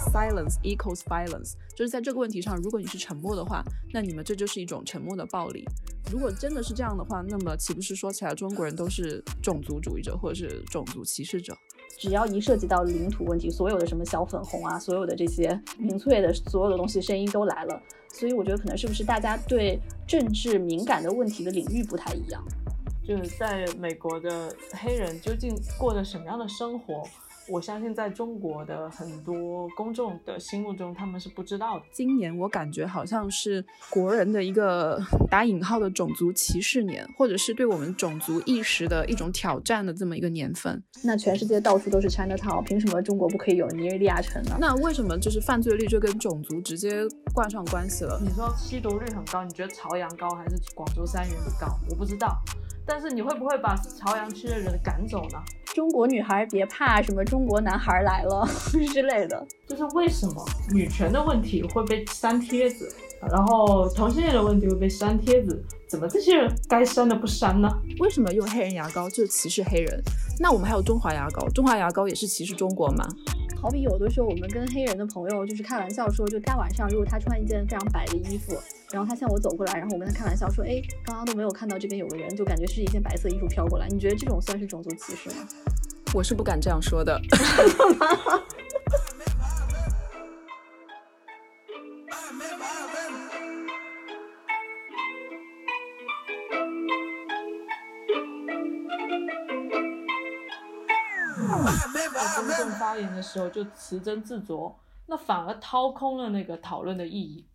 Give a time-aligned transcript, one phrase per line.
[0.00, 3.62] silence equals violence，就是在这个问题上，如果你是沉默的话，
[3.92, 5.64] 那你们这就是一种沉默的暴力。
[6.10, 11.56] 如果真的是这样的话，那么岂不是说起来中国人都是种族主义者或者是种族歧视者？
[11.98, 17.82] 只要一涉及到领土问题，所有的什么小粉红啊，所有的这些民粹的所有的东西声音都来了。
[18.08, 22.42] 所以我觉得可能是不是大家对政治敏感的问题的领域不太一样？
[23.06, 27.02] 就是在美国的黑人究竟过着什么样的生活？
[27.50, 31.84] 我相信在中国的很多公众的心目中，他们是不知道的。
[31.92, 40.80] 今年我感觉好像是国人的一个打引号的种族歧视年，或者是对我们种族意识的一种挑战的这么一个年份。
[41.02, 44.56] 那全世界到处都是 China Town，凭什么中国不可以有尼日利亚城呢？
[44.60, 47.02] 那为什么就是犯罪率就跟种族直接
[47.34, 48.20] 挂上关系了？
[48.22, 51.66] 你说吸毒率很高，你觉得朝阳高还是广州三元高？
[51.88, 52.40] 我不知道。
[52.86, 55.38] 但是你会不会把朝阳区的人赶走呢？
[55.74, 58.44] 中国女孩别怕，什么中国男孩来了
[58.92, 59.46] 之类的。
[59.68, 62.92] 就是为什么女权的问题会被删帖子，
[63.30, 65.62] 然后同性恋的问题会被删帖子？
[65.88, 67.68] 怎么这些人该删的不删呢？
[68.00, 70.02] 为什么用黑人牙膏就歧视黑人？
[70.40, 73.06] 那我们还有中华牙膏，中华牙膏也是歧视中国吗？
[73.62, 78.56] 好比有的时候我们跟黑人的朋友就是开玩笑说，就大晚上如果他穿一件非常白的衣服，
[78.92, 83.86] 然后他向我走过来，然后我跟他开玩笑说，哎，刚刚都没有看到这边有个人，就感觉是一件白色衣服飘过来。
[83.88, 85.36] 你觉得这种算是种族歧视吗？
[86.12, 87.20] 我是不敢这样说的。
[102.36, 104.74] 公众发言的时候就词斟字酌，
[105.06, 107.46] 那反而掏空了那个讨论的意义。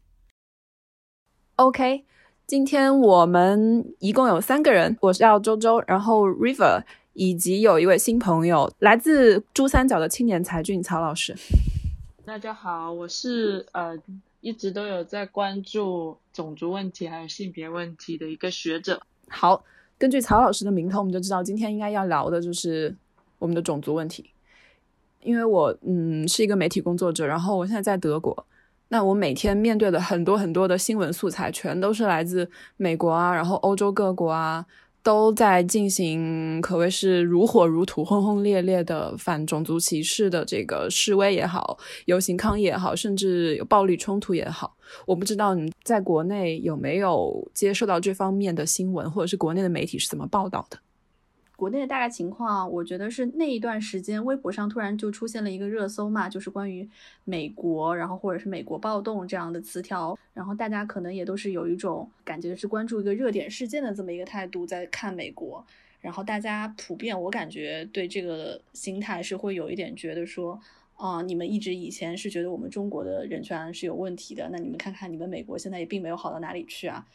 [1.58, 2.04] OK，
[2.46, 6.84] 今天我们一共有三个人，我是叫周周，然后 River，
[7.14, 11.34] 以及有一位新朋友，来自珠三角的青年才俊曹老师。
[12.26, 13.98] 大家好，我是呃
[14.42, 19.02] 一直都有在关注种族问题还有性别问题的一个学者。
[19.30, 19.64] 好，
[19.98, 22.94] 根据曹老师的名头，我们就知道今天应该要聊的就是
[23.40, 24.30] 我们的种族问题。
[25.22, 28.46] 因为我嗯是一个媒体工作者，然后我现在在德国，
[28.90, 34.66] 那我每天面对的很多很多的新闻素材，全都是来自美国啊，然后欧洲各国啊，
[35.02, 44.76] 都在进行可谓是如火如荼、轰轰烈烈的反种族歧视的这个示威也好、游行抗议也好，甚至有暴力冲突也好。
[45.08, 50.78] 我不知道你在国内有没有接受到这方面的新闻，或者是国内的媒体是怎么报道的？
[51.56, 56.88] 国内的大概情况，我觉得是那一段时间，微博上突然就出现了一个热搜嘛，就是关于
[57.24, 65.66] 美国，然后或者是美国暴动这样的词条，然后大家可能也都是有一种感觉是关注一个热点事件的这么一个态度在看美国，
[66.02, 70.60] 然后大家普遍我感觉对这个心态是会有一点觉得说，
[70.98, 77.06] 啊，你们一直以前是觉得我们中国的人权是有问题的，那你们看看你们美国现在也并没有好到哪里去啊。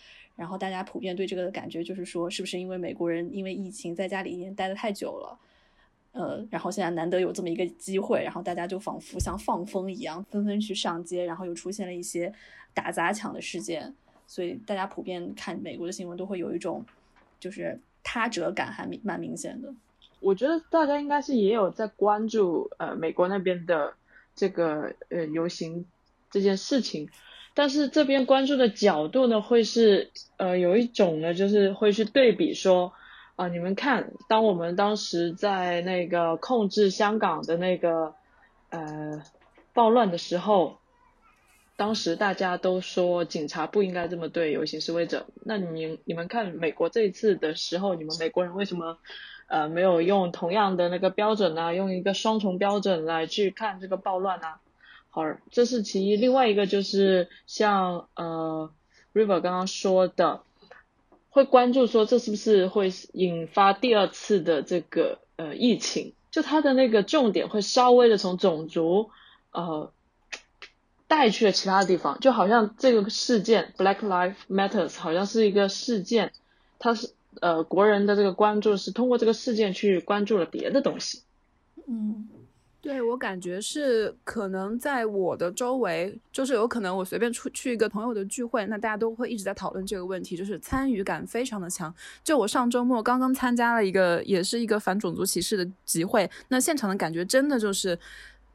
[0.41, 5.39] 然后大家普遍对这个的感觉就是说，是不是因为美国人因为疫情在家里已经待的太久了，
[6.13, 12.33] 呃，然后现在难得有这么一个机会，然后大家就仿佛像放风一样，纷纷去上街，然后又出现了一些
[12.73, 13.95] 打砸抢的事件，
[14.27, 16.83] 所以大家普遍看美国的新闻都会有一种
[17.39, 19.71] 就是他者感，还蛮明显的。
[20.21, 23.93] 我觉得大家应该是也有在关注呃美国那边的
[24.35, 25.85] 这个呃游行
[26.31, 27.11] 这件事情。
[27.55, 32.93] 但是这边关注的角度呢，会是呃有一种呢，就是会去对比说
[33.37, 38.15] 啊，你们看，当我们当时在那个控制香港的那个
[38.71, 39.23] 呃
[39.73, 40.79] 暴乱的时候，
[41.77, 45.27] 当时大家都说警察不应该这么对游行示威者。
[45.45, 48.99] 那你你们看美国这一次的时候，你们美国人为什么
[49.49, 51.75] 呃没有用同样的那个标准呢？
[51.75, 54.47] 用一个双重标准来去看这个暴乱呢？
[55.13, 56.17] 好，这是其一。
[56.17, 58.71] 另外一个就是像呃
[59.13, 60.43] ，River 刚刚说的，
[61.31, 66.13] 会关注说这是不是会引发第二次的这个呃疫情？
[66.31, 69.11] 就它的那个重点会稍微的从种族
[69.51, 69.91] 呃
[71.09, 76.33] 带去了其他地方，就好像这个事件 Black Lives Matters 好像是一个事件，
[76.79, 77.11] 它是
[77.41, 81.23] 呃国人的这个关注是通过这个事件去关注了别的东西。
[81.89, 82.29] 嗯。
[82.83, 91.95] 对我感觉是可能在我的周围，就是有可能我随便出去一个朋友的聚会，那大家都会一直在讨论这个问题，就是参与感非常的强。
[92.25, 97.99] 就我上周末刚刚参加了一个，也是一个反种族歧视的集会，那现场的感觉真的就是，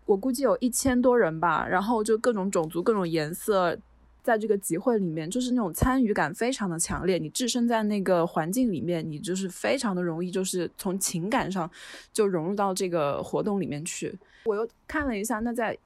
[0.06, 3.78] 我估计有一千多人吧，然后就各种种族、各种颜色。
[4.26, 7.20] 在这个集会里面，就是那种参与感非常的强烈。
[7.20, 11.70] 你置身在那个环境里面，你就是非常的容易，就是从情感上
[12.12, 14.18] 就融入到这个活动里面去。
[14.46, 15.78] 我又看了一下，那在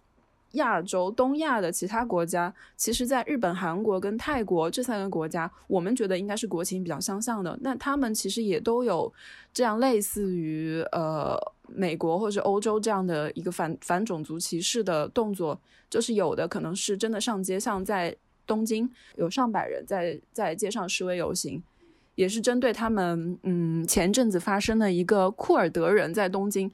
[0.53, 7.59] 亚洲、东亚的其他国家，其实，在日本、韩国跟泰国这三个国家，我们觉得应该是国情比较相像的。
[7.61, 9.13] 那他们其实也都有
[9.53, 11.37] 这样类似于呃
[11.67, 15.59] 美国或者欧洲这样的一个反反种族歧视的动作，
[15.89, 18.15] 就是有的可能是真的上街，像在
[18.49, 21.61] 东京有上百人在在街上示威游行，
[22.15, 26.69] 也是针对他们嗯前阵子发生的一个库尔德人在东京。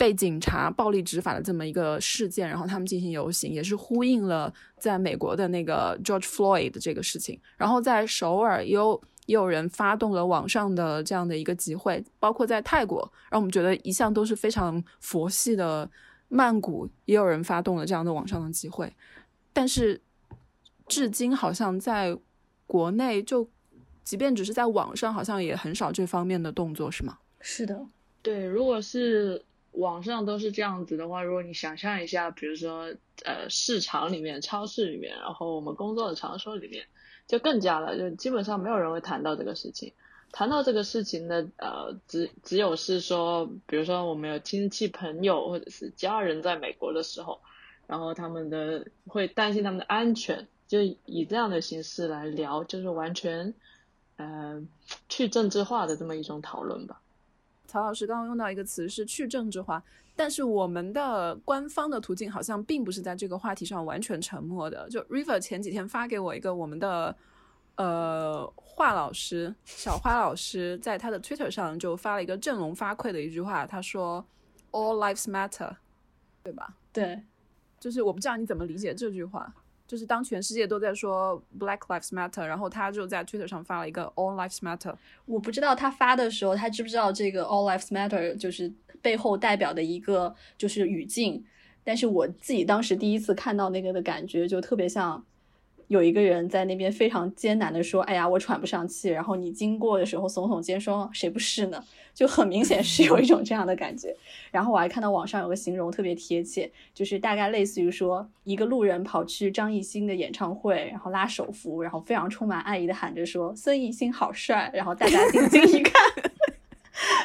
[0.00, 7.38] 被警察暴力执法的这么一个事件，然后他们进行游行，也是呼应了在美国的那个 George Floyd 的这个事情。
[7.58, 15.86] 然后在首尔也有也有人发动了网上的这样的一个集会，包括在泰国，让我们觉得一向都是非常佛系的
[16.28, 18.90] 曼谷，也有人发动了这样的网上的集会。
[19.52, 20.00] 但是
[20.90, 22.18] 至今好像在
[22.66, 23.48] 国内，就
[24.04, 27.18] 即便只是在网上，好像也很少这方面的动作，是吗？
[27.40, 27.86] 是的，
[28.20, 29.42] 对，如果是。
[29.74, 32.92] 网上都是这样子的话，如果你想象一下，比如说
[33.24, 36.84] 呃市场里面、超市里面，然后我们工作的场所里面，
[37.28, 39.92] 就更加了，就基本上没有人会谈到这个事情。
[40.32, 47.40] 谈到这个事情的呃，只只有是说，比如说我们有亲戚朋友或者是家人在美国的时候，
[47.86, 53.52] 然后他们的会担心他们的安全，就以这样的形式来聊，就是完全
[54.18, 54.64] 呃
[55.08, 57.00] 去政治化的这么一种讨论吧。
[57.66, 59.82] 曹老师刚刚用到一个词是去政治化，
[60.14, 64.88] 但是我们的官方的途径好像并不是在这个话题上完全沉默的。
[64.88, 67.16] 就 River 前几天发给我一个我们的
[67.74, 74.24] 呃华老师小花老师在他的 Twitter 上就发了一个振聋发聩的一句话，他说
[74.70, 75.74] All lives matter，
[76.44, 76.76] 对吧？
[76.92, 77.20] 对，
[77.80, 79.52] 就是我不知道你怎么理解这句话。
[79.90, 84.94] 就是当全世界都在说 Black Lives Matter，然后他就在 Twitter 上发了一个 All Lives Matter。
[85.26, 88.72] 我不知道他发的时候，他知不知道这个 All Lives Matter 就是
[89.02, 91.44] 背后代表的一个就是语境。
[91.82, 95.24] 但是我自己当时第一次看到那个的感觉，就特别像。
[95.90, 101.82] 有一个人在那边非常艰难的说：“哎呀，我喘不上气。”然后你经过的时候耸耸肩说：“谁不是呢？”
[102.14, 104.14] 就很明显是有一种这样的感觉。
[104.52, 116.00] 然后我还看到网上有个形容特别贴切，就是大概类似于说一个路人跑去张艺兴的演唱会，然后拉手幅，然后非常充满爱意的喊着说：“孙艺兴好帅。”然后大家定睛一看，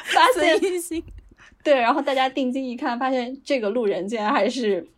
[0.06, 1.00] 发现孙艺兴
[1.62, 4.88] 对，然后大家定睛一看，发现这个路人竟然还是。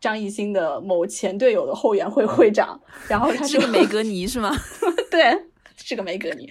[0.00, 4.50] 张艺兴的某前队友的后援会会长，然后他是个梅格尼是吗？
[5.10, 5.22] 对，
[5.76, 6.48] 是个梅格尼。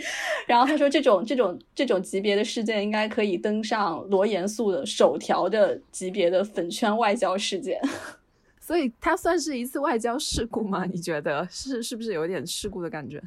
[0.48, 7.82] 然后他说，这种这种这种级别的事件，应该可以登上罗严肃的首条的级别的粉圈外交事件。
[8.60, 10.86] 所以，它算是一次外交事故吗？
[10.86, 13.22] 你觉得是是不是有点事故的感觉？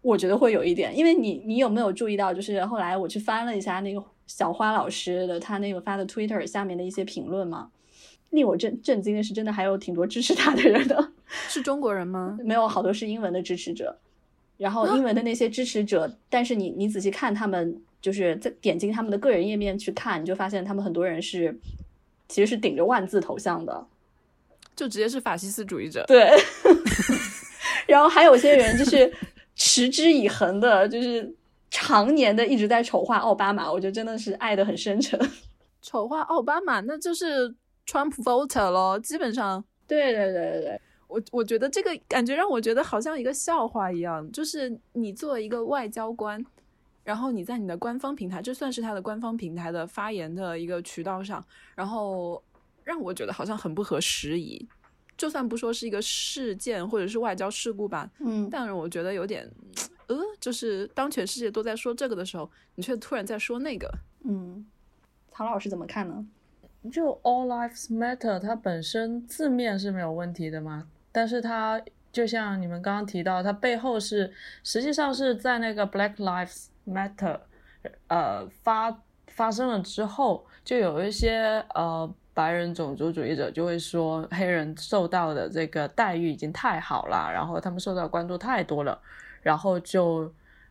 [0.00, 7.68] 我觉得会有一点，因为你你有没有注意到，就是后来我去翻了一下那个小花老师的他那个发的 Twitter 下面的一些评论嘛。
[8.32, 11.12] 令我震震惊的是，真的还有挺多支持他的人的，
[11.48, 12.36] 是中国人吗？
[12.44, 13.96] 没有，好多是英文的支持者。
[14.58, 21.58] 然后英文的那些支持者，但是你你仔细看他们，就是在点进他们的个人页面去看，你就发现他们很多人是
[22.28, 23.86] 其实是顶着万字头像的，
[24.76, 26.04] 就直接是法西斯主义者。
[26.06, 26.30] 对。
[27.88, 29.12] 然后还有些人就是
[29.56, 31.34] 持之以恒的，就是
[31.70, 35.18] 常年的一直在丑化奥巴马，我觉得真的是爱的很深沉。
[35.80, 37.52] 丑化奥巴马，那就是。
[37.86, 40.60] Trump voter 咯，基本上，对对对对。
[40.62, 46.42] 对，我我觉得这个感觉让我觉得好像一个笑话一样，就是你作为一个外交官，
[47.04, 52.42] 然后你在你的官方平台，这算是他的官方平台的发言的一个渠道上，然后
[52.82, 54.66] 让我觉得好像很不合时宜，
[55.18, 59.46] 就算不说是一个事件或者是外交事故吧，嗯，但是我觉得有点，
[60.06, 63.92] 呃，就是当全世界都在说这个的时候，你却突然在说那个，
[64.24, 64.64] 嗯，
[65.30, 66.24] 曹老师怎么看呢？
[66.90, 74.32] 就 All Lives Matter，它本身字面是没有问题的嘛，但是它就像你们刚刚提到，它背后是
[74.64, 77.38] 实际上是在那个 Black Lives Matter，
[78.08, 89.00] 呃发发生了之后，就有一些呃白人种族主义者就会说黑人受到的这个待遇已经太好了，然后他们受到关注太多了，
[89.40, 90.30] 然后就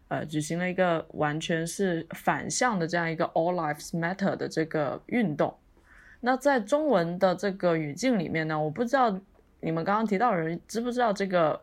[0.10, 5.56] 呃举行了一个完全是反向的这样一个 All Lives Matter 的这个运动。
[6.24, 9.20] 那在中文的这个语境里面呢，我不知道
[9.60, 11.60] 你们刚刚提到人知不知道这个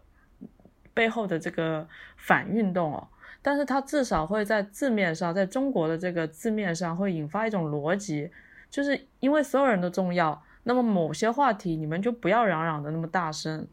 [0.92, 1.86] 背后的这个
[2.16, 3.08] 反运动哦，
[3.40, 8.30] 但是它至少会在字面上，在中国的这个字面上会引发一种逻辑，
[8.68, 13.64] 就是因为所有人都重要，那么某些话题你们就不要嚷嚷的那么大声，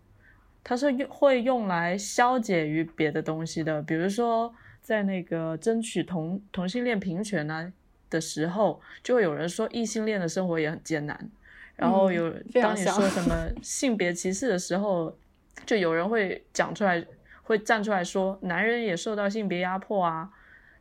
[0.63, 7.74] 它是用会用来消解于别的东西的，比如说在那个争取同同性恋平权呢。
[8.10, 11.30] 的时候，就会有人说异性恋的生活也很艰难，
[11.76, 12.30] 然后有
[12.62, 15.18] 当你说什么 性别歧视的时候，
[15.66, 17.06] 就有人会讲出来，
[17.44, 20.30] 会站出来说男人也受到性别压迫啊，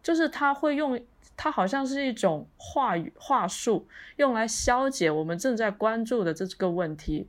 [0.02, 1.00] 就是他会用，
[1.37, 7.28] 他好像是一种话语话术，用来消解我们正在关注的这个问题，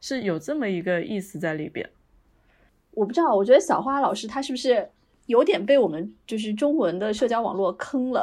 [0.00, 1.88] 是有这么一个意思在里边。
[2.92, 4.90] 我不知道，我觉得小花老师她是不是
[5.32, 8.22] 有点被我们就是中文的社交网络坑了？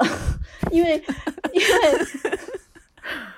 [0.71, 0.95] 因为
[1.51, 1.67] 因为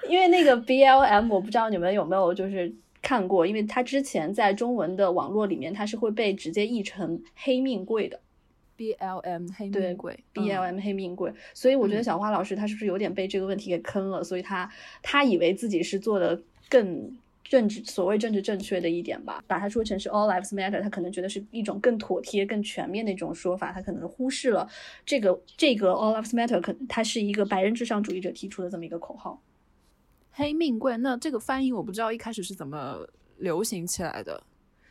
[0.10, 8.20] 因为那个 BLM，我不知道你们有没有就是看过，因为它之前在中文的网络里面，它是会被直接译成黑命贵的。
[8.78, 14.22] BLM 黑命贵 BLM 黑命贵，所以我觉得嗯小花老师她是不是有点被这个问题给坑了？
[14.22, 14.70] 所以她
[15.02, 17.16] 她以为自己是做的更
[17.52, 24.66] 政治所谓政治正确的一点吧，把它说成是 All Lives Matter，他可能觉得是一种更妥帖、更全面的一种说法，他可能忽视了
[25.06, 29.42] 这个这个 All Lives Matter，可它是一个白人至上主义者提出的这么一个口号。
[30.32, 33.06] 黑命贵，那这个翻译我不知道一开始是怎么
[33.40, 34.42] 流行起来的，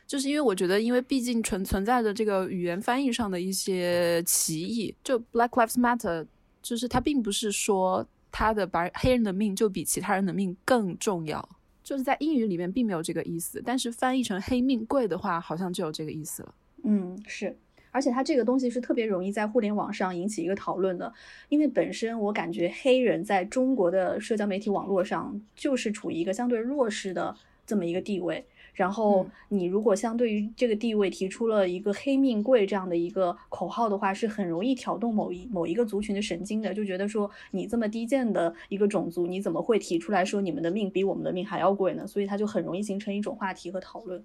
[0.07, 6.27] 就是因为我觉得，因为毕竟存存在着这个语言翻译上的一些歧义，就 Black Lives Matter，
[6.61, 11.49] 就是它并不是说他的白黑人的命就比其他人的命更重要，
[11.83, 16.55] 就是在英语里面并没有这个意思，但是翻译成黑命贵的话，好像就有这个意思了。
[16.85, 17.57] 嗯，是，
[17.91, 21.13] 而且它这个东西是特别容易在互联网上引起一个讨论的，
[21.49, 27.35] 因为本身我感觉黑人在中国的社交媒体网络上就是处于一个相对弱势的
[27.67, 28.45] 这么一个地位。
[28.75, 42.07] 然后嗯你如果相对于这个地位提出了一个“黑命贵”这样的一个口号的话，是很容易挑动某一某一个族群的神经的，就觉得说你这么低贱的一个种族，你怎么会提出来说你们的命比我们的命还要贵呢？
[42.07, 44.23] 所以它就很容易形成一种话题和讨论。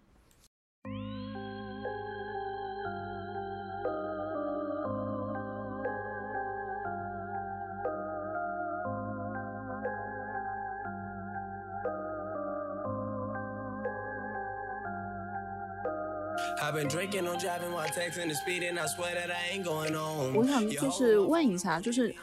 [20.36, 22.13] 我想就是问一下，就是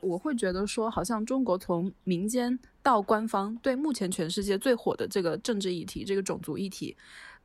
[0.00, 6.96] 我会觉得说，好像中国从民间到官方，对目前全世界最火的这个政治议题，这个种族议题，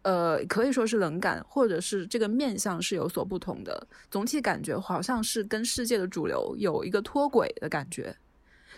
[0.04, 3.88] 呃，可以说是冷感，或者是这个面向是有所不同的。
[4.12, 8.16] 总体感觉好像是跟世界的主流有一个脱轨的感觉。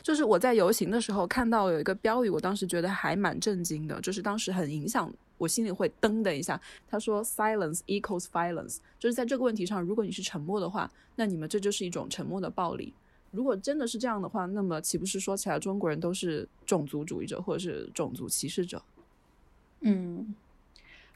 [0.02, 6.60] 就是我在游行的时候看到有一个标语，我当时觉得还蛮震惊的，就是当时很影响我心里会噔的一下。
[6.88, 12.94] 他说 “silence equals violence”，就是在这个问题上，如果你是沉默的话，那你们这就是一种沉默的暴力。
[13.32, 18.82] 如果真的是这样的话，那么岂不是说起来中国人都是种族主义者或者是种族歧视者？
[19.82, 20.36] 嗯，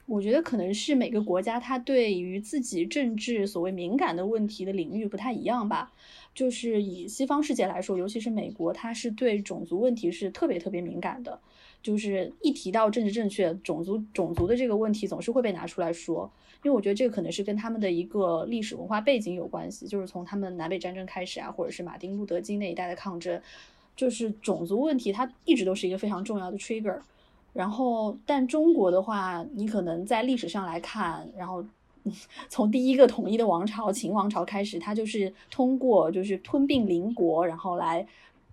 [0.06, 5.92] 我觉得可能是每个国家它对于自己政治所谓敏感的问题的领域不太一样吧。
[6.34, 11.40] 就是以西方世界来说，尤其是美国，它是对种族问题是特别特别敏感的。
[11.82, 16.30] 就是一提到政治正确，种族种族的这个问题总是会被拿出来说，
[16.62, 23.40] 因为我觉得这个可能是跟他们的一个历史文化背景有关系，就是从他们南北战争开始啊，或者是马丁路德金那一代的抗争，
[23.96, 27.00] 就是种族问题它一直都是一个非常重要的 trigger。
[27.56, 31.64] 然后，但中国的话，你可能在历史上来看，然后
[32.50, 38.06] 从第一个统一的王朝秦王朝开始，它就是通过就是吞并邻国，然后来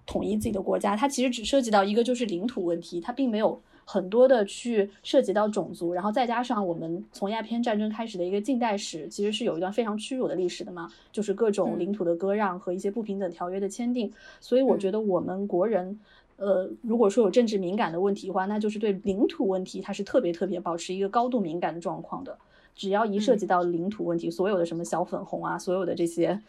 [0.05, 0.95] 统一自己的国家。
[0.95, 5.93] 它其实只涉及到一个就是领土问题，它并没有很多的去涉及到种族。
[5.93, 14.11] 然后再加上我们从鸦片战争开始的一个近代史，其实是有一段非常屈辱的历史的嘛，就是各种嗯领土的割让和一些不平等条约的签订。
[14.39, 15.99] 所以我觉得我们国人。
[16.37, 22.37] 呃，如果说有政治敏感的问题的话，那就是对领土问题，它是特别特别保持一个高度敏感的状况的。
[22.75, 26.41] 只要一涉及到领土问题，所有的什么小粉红啊，所有的这些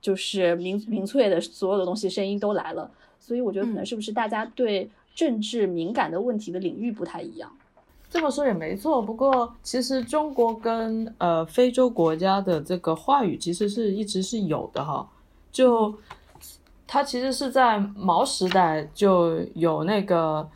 [0.00, 2.90] 就是民民粹的所有的东西声音都来了。
[3.18, 7.52] 所以我觉得可能是不是大家对政治敏感的问题的领域不太一样？
[8.08, 15.08] 这么说也没错，不过其实中国跟呃非洲国家的这个话语其实是一直是有的哈，
[15.52, 15.94] 就
[16.92, 20.50] 它其实是在毛时代就有那个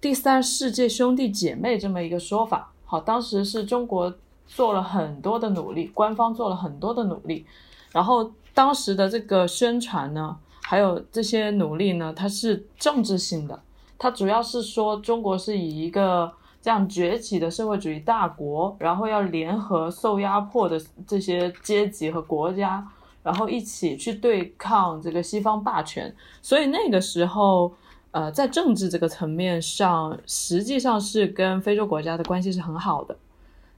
[0.00, 2.72] 第三世界兄弟姐妹这么一个说法。
[2.86, 4.10] 好，当时是中国
[4.46, 7.44] 做了很多的努力，官方做了很多的努力，
[7.92, 13.62] 然后当时的这个宣传呢，还有这些努力呢，它是政治性的，
[13.98, 22.82] 它主要是说中国是以一个这样崛起的社会主义大国，然后要联合受压迫的这些阶级和国家，
[23.24, 26.14] 然后一起去对抗这个西方霸权。
[26.40, 27.72] 所以那个时候，
[28.12, 33.16] 呃，在政治这个层面上，实际上是跟非洲国家的关系是很好的。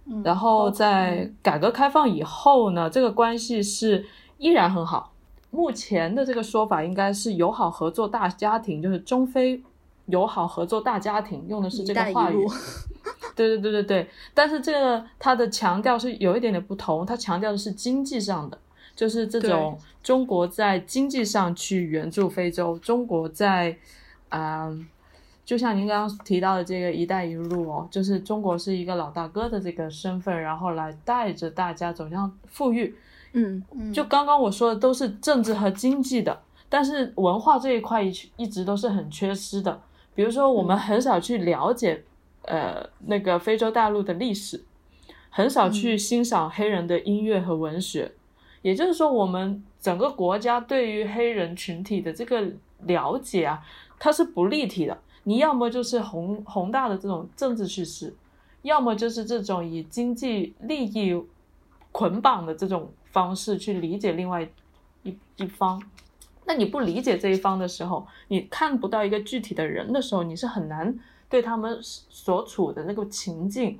[0.04, 4.04] 嗯，然后在改革开放以后呢，这个关系是
[4.36, 5.12] 依然很好。
[5.50, 9.62] 目前的这个说法应该是友好合作大家庭，就是中非
[10.06, 12.46] 友好合作大家庭，用的是这个话语。
[13.34, 18.58] 对对对对对，但是这个它的强调是有一点点不同，它强调的是经济上的，
[18.96, 23.76] 就是这种中国在经济上去援助非洲，中国在，
[24.30, 24.88] 嗯、
[25.44, 32.96] 就像您刚刚提到的这个“一带一路”哦，就是中国是一个老大哥的这个身份，然后来带着大家走向富裕。
[33.34, 39.78] 嗯嗯就刚刚我说的都是政治和经济的，但是文化这一块一一直都是很缺失的。
[40.14, 42.02] 比如说，我们很少去了解，
[42.46, 44.64] 呃，那个非洲大陆的历史，
[45.28, 48.12] 很少去欣赏黑人的音乐和文学。
[48.62, 53.62] 也就是说，我们整个国家对于黑人群体的这个了解啊，
[53.98, 54.98] 它是不立体的。
[55.24, 58.14] 你要么就是宏宏大的这种政治叙事，
[58.62, 61.20] 要么就是这种以经济利益
[61.90, 64.48] 捆绑的这种方式去理解另外
[65.02, 65.82] 一一方。
[66.44, 70.96] 那你不理解这一方的时候，你看不到一个具体的人的时候，你是很难
[71.28, 73.78] 对他们所处的那个情境，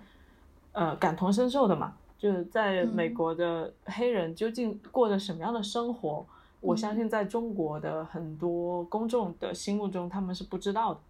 [0.73, 1.95] 呃，感同身受的嘛。
[2.19, 6.27] 就是在美国的黑人究竟过着什么样的生活，
[6.61, 11.01] 我相信在中国的很多公众的心目中，他们是不知道的。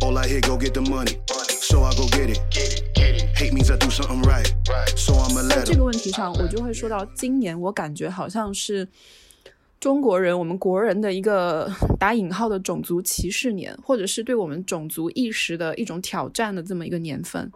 [0.00, 1.18] All I hear, go get the money.
[1.28, 2.40] So I go get it.
[3.36, 4.48] Hate means I do something right.
[4.96, 8.88] So I'ma 在 let 这个问题上，我就会说到今年，我感觉好像是
[9.80, 17.50] 中国人，我们国人的一个 打引号的种族歧视年，或者是对我们种族意识的一种挑战的这么一个年份。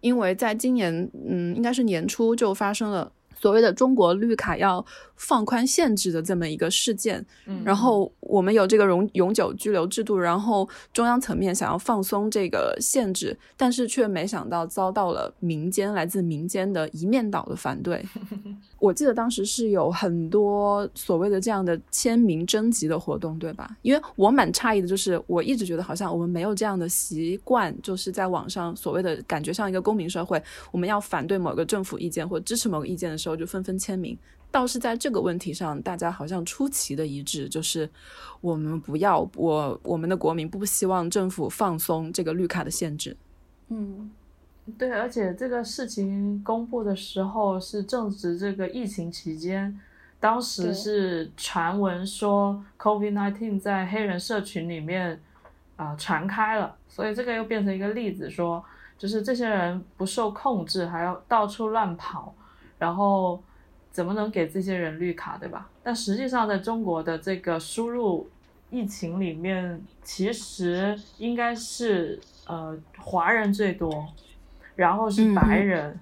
[0.00, 4.84] 因为在今年，嗯，应该是年初就发生了所谓的中国绿卡要
[5.16, 18.04] 放宽限制的这么一个事件，嗯然后我们有这个永永久居留制度，然后中央层面想要放松这个限制，但是却没想到遭到了民间来自民间的一面倒的反对。
[18.78, 23.76] 我记得当时是有很多所谓的这样的签名征集的活动，对吧？
[23.82, 34.16] 因为我蛮诧异的，就是我一直觉得好像我们没有这样的习惯，就是在网上所谓的感觉像一个公民社会，我们要反对某个政府意见或支持某个意见的时候，就纷纷签名。
[34.50, 37.88] 倒是在这个问题上，大家好像出奇的一致，就是
[38.40, 43.16] 我们不要我我们的国民不希望政府放松这个绿卡的限制。
[43.68, 44.10] 嗯
[44.76, 49.78] 对，而且这个事情公布的时候是正值这个疫情期间，
[50.18, 55.20] 当时是传闻说 COVID-19 在黑人社群里面
[55.76, 58.62] 啊、传开了，所以这个又变成一个例子说，
[58.98, 62.34] 就是这些人不受控制，还要到处乱跑，
[62.80, 63.40] 然后
[63.92, 65.70] 怎么能给这些人绿卡，对吧？
[65.84, 68.28] 但实际上，在中国的这个输入
[68.70, 74.08] 疫情里面，其实应该是呃华人最多，
[74.74, 76.00] 然后是白人，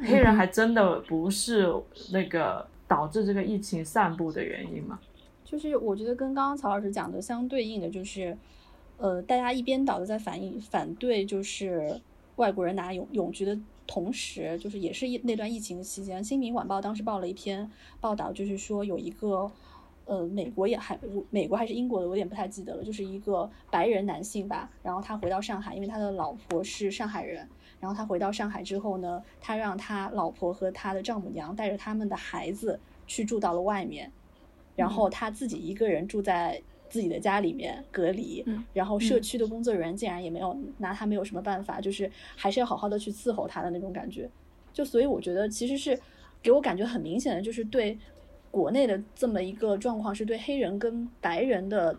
[0.00, 1.72] 黑人还真的不是
[2.12, 4.98] 那个导致这个疫情散布的原因嘛？
[5.44, 8.36] 就是我觉得跟刚刚曹老师讲的相对应的，就是，
[8.96, 12.00] 呃，大家一边倒的在反映反对，就是
[12.36, 19.50] 外国人拿永永居的同时，就是也是一那段疫情期间，《新民晚报》当时报了一篇报道，就是说有一个。
[20.04, 20.98] 呃，美国也还
[21.30, 22.82] 美国还是英国的，我有点不太记得了。
[22.82, 34.10] 就是一个白人男性吧，然后他回到上海，因为他的老婆是上海人，然后他回到上海之后呢，他让他老婆和他的丈母娘带着他们的孩子去住到了外面，
[34.74, 36.60] 然后他自己一个人住在
[36.92, 44.28] 自己的家里面隔离，嗯然后社区的工作人员竟然也没有拿他没有什么办法，就是还是要好好的去伺候他的那种感觉。
[44.74, 45.98] 就所以我觉得其实是
[46.42, 47.98] 给我感觉很明显的，就是对
[48.50, 51.98] 国内的这么一个状况，是对黑人跟白人的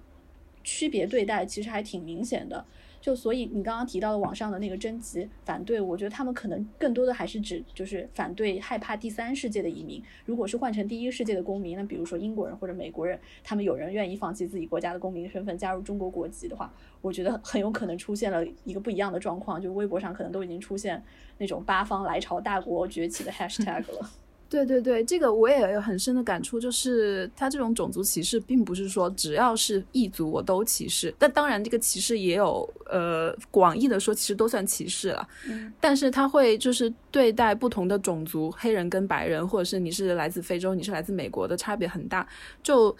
[0.64, 2.64] 区别对待，其实还挺明显的。
[3.04, 10.02] 就所以你刚刚提到的网上的那个征集反对，我觉得他们可能更多的还是指就是反对害怕第三世界的移民。
[10.24, 21.04] 如果是换成第一世界的公民，那比如说英国人或者美国人，他们有人愿意放弃自己国家的公民身份加入中国国籍的话，我觉得很有可能出现了一个不一样的状况，就微博上可能都已经出现
[21.38, 24.10] 那种八方来朝大国崛起的 hashtag 了。
[24.54, 35.28] 对对对，这个我也有很深的感触，就是他这种种族歧视，并不是说只要是异族我都歧视，但当然这个歧视也有呃广义的说，其实都算歧视了。
[35.48, 42.28] 嗯但是他会就是对待不同的种族，黑人跟白人，或者是你是来自非洲，你是来自美国的差别很大。
[42.62, 42.96] 就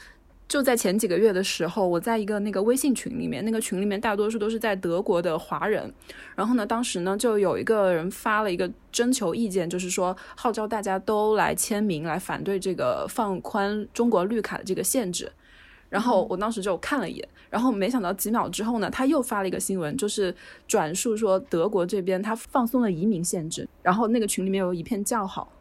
[0.54, 5.92] 就在前几个月的时候，我在一个那个微信群里面，那个群里面大多数都是在德国的华人。
[6.36, 15.32] 然后呢，当时呢就有一个人发了一个征求意见，就是说号召大家都来签名来反对这个放宽中国绿卡的这个限制。
[15.90, 20.36] 然后我当时就看了一眼，然后没想到几秒之后呢，他又发了一个新闻，就是
[20.68, 25.52] 转述说德国这边他放松了移民限制，然后那个群里面有一片叫好。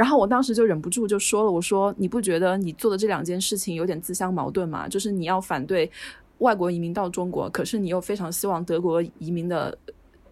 [0.00, 4.88] 然后我当时就忍不住就说了，我说你不觉得你做的这两件事情有点自相矛盾吗？
[4.88, 5.90] 就是你要反对
[6.38, 9.76] 外国移民到中国，可是你又非常希望德国移民的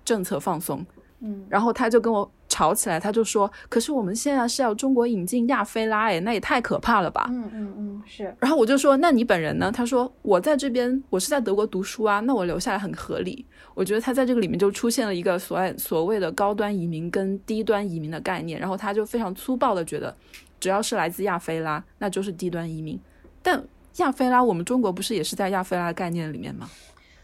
[0.06, 0.82] 政策放松。
[1.20, 8.34] 嗯，然后他就跟我吵起来，他就说：“可是我们现在是要中国引进亚非拉，哎，那也太可怕了吧！”嗯嗯嗯，是。
[8.40, 20.12] 然后我就说：“那你本人呢？”他说：“我在这边，我是在德国读书啊，那我留下来很合理。”我觉得他在这个里面就出现了一个所谓所谓的高端移民跟低端移民的概念，然后他就非常粗暴的觉得，
[20.58, 22.98] 只要是来自亚非拉，那就是低端移民。
[23.40, 23.62] 但
[23.98, 26.68] 亚非拉，我们中国不是也是在亚非拉概念里面吗？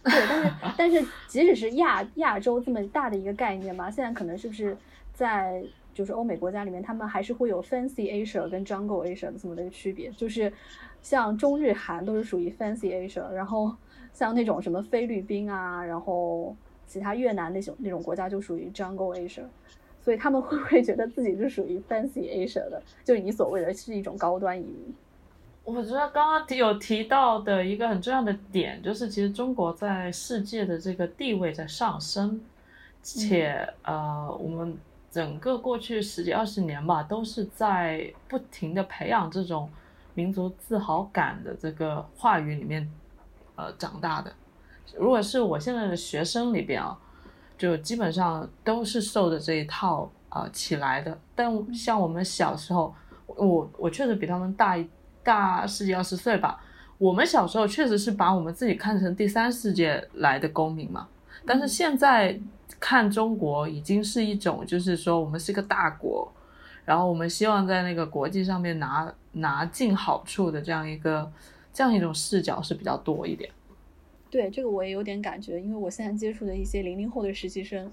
[0.04, 4.76] 对，但是但是即使是亚亚洲这么大的一个概念嘛，现在可能是不是
[5.14, 10.52] 在就是欧美国家里面，他们还是会有 Fancy Asia 跟 Jungle Asia 的这么的一个区别，就是
[11.00, 13.72] 像中日韩都是属于 Fancy Asia，然后
[14.12, 16.54] 像那种什么菲律宾啊，然后
[16.86, 19.44] 其他越南那种那种国家就属于 Jungle Asia，
[20.02, 22.82] 所以他们会不会觉得自己是属于 Fancy Asia 的？
[23.04, 24.94] 就是你所谓的是一种高端移民？
[25.64, 32.38] 我觉得刚刚提有提到的一个很重要的点，就是其实中国在世界的这个地位在上升，
[33.02, 34.76] 且呃，我们
[35.14, 39.70] 整个过去十几二十年吧，都是在不停的培养这种
[40.14, 42.90] 民族自豪感的这个话语里面
[43.54, 44.32] 呃长大的。
[44.98, 46.98] 如果是我现在的学生里边啊，
[47.56, 51.16] 就基本上都是受着这一套啊、呃起来的。
[51.36, 52.92] 但像我们小时候，
[53.26, 54.88] 我我确实比他们大一。
[55.26, 56.62] 大十几二十岁吧，
[56.98, 61.08] 我们小时候确实是把我们自己看成第三世界来的公民嘛。
[61.46, 62.38] 但是现在
[62.86, 66.30] 看中国已经是一种，就是说我们是个大国，
[66.84, 71.32] 然后我们希望在那个国际上面拿拿尽好处的这样一个
[71.72, 73.50] 这样一种视角是比较多一点。
[74.30, 77.90] 对，这个我也有点感觉，因为我现在接触的一些零零后的实习生。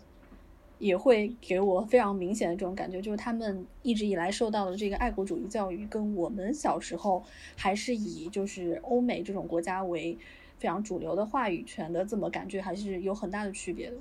[0.82, 7.24] 也会给我非常明显的这种感觉，就是他们一直以来受到的这个爱国主义教育，跟我们小时候
[7.56, 10.18] 还是以就是欧美这种国家为
[10.58, 13.98] 非常主流的话语权的这么感觉，还是有很大的区别的。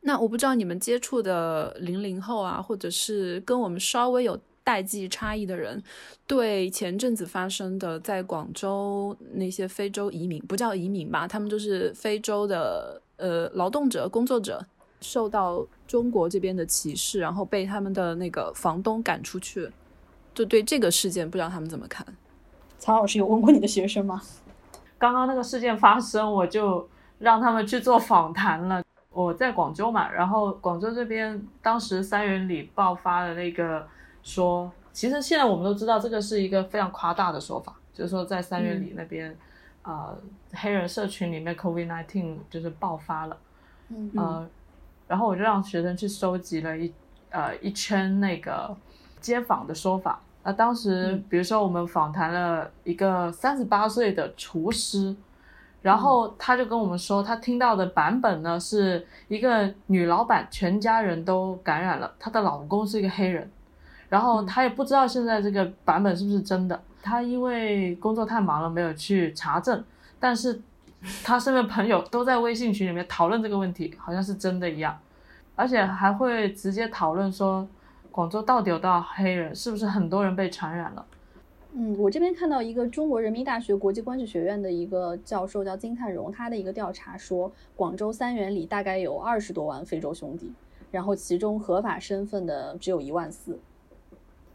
[0.00, 5.82] 那我不知道你们接触的零零后啊，或者是跟我们稍微有代际差异的人，
[6.26, 14.64] 对前阵子发生的在广州那些非洲移民，不叫移民吧，他们就是非洲的呃劳动者、工作者。
[15.02, 19.66] 受到中国这边的歧视，然后被他们的那个房东赶出去，
[20.34, 22.06] 就对这个事件不知道他们怎么看。
[22.78, 24.20] 曹老师有问过你的学生吗？
[24.98, 26.86] 刚刚那个事件发生，我就
[27.18, 28.82] 让他们去做访谈了。
[29.12, 33.86] 我在广州嘛，然后广州这边当时三元里爆发的那个
[34.22, 39.36] 说，其实现在我们都知道这个是一个非常夸大的说法，就是说在三元里那边，
[39.82, 40.16] 呃，
[40.52, 43.36] 黑人社群里面 COVID-19 就是爆发了，
[43.88, 44.48] 嗯呃。
[45.08, 46.92] 然后我就让学生去收集了一
[47.30, 48.72] 呃一圈那个
[49.20, 50.20] 街访的说法。
[50.44, 55.16] 那当时比如说我们访谈了一个三十八岁的厨师，
[55.82, 63.50] 然后他就跟我们说，他听到的版本呢是一个女老板全家人都感染了，她的老公是一个黑人，
[64.08, 66.80] 然后他也不知道现在这个版本是不是真的。
[67.02, 69.84] 他因为工作太忙了，没有去查证，
[70.18, 70.60] 但是。
[71.24, 74.94] 他身边朋友都在微信群里面讨论这个问题，好像是真的一样，
[75.56, 77.66] 而且还会直接讨论说，
[78.10, 81.02] 广州到底有多少黑人，是不是很多人被传染了？
[81.72, 90.52] 嗯，我这边看到一个中国人民大学国际关系学院的一个教授叫金灿荣，他的一个调查说，广州三元里大概有二十多万非洲兄弟，
[90.90, 93.58] 然后其中合法身份的只有一万四。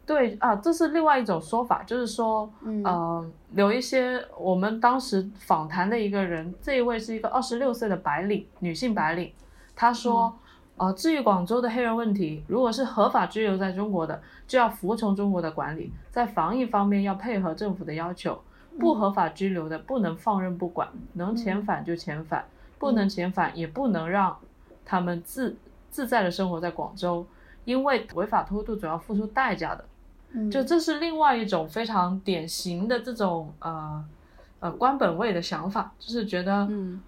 [0.05, 9.31] 对啊，这是另外一种说法，就是说，嗯、呃，有一些我们当时访谈的一个人，这一位是一个二十六岁的白领女性白领，
[9.75, 10.37] 她说，
[10.77, 18.33] 呃，至于广州的黑人问题，如果是合法居留在中国的，就要服从中国的管理，在防疫方面要配合政府的要求；
[18.77, 22.45] 不合法居留的不能放任不管，能遣返就遣返，
[22.77, 24.37] 不能遣返也不能让
[24.83, 25.55] 他们自
[25.89, 27.25] 自在的生活在广州，
[27.63, 29.85] 因为违法偷渡总要付出代价的。
[30.51, 34.05] 就这是另外一种非常典型的这种呃
[34.59, 37.01] 呃官本位的想法，就是觉得嗯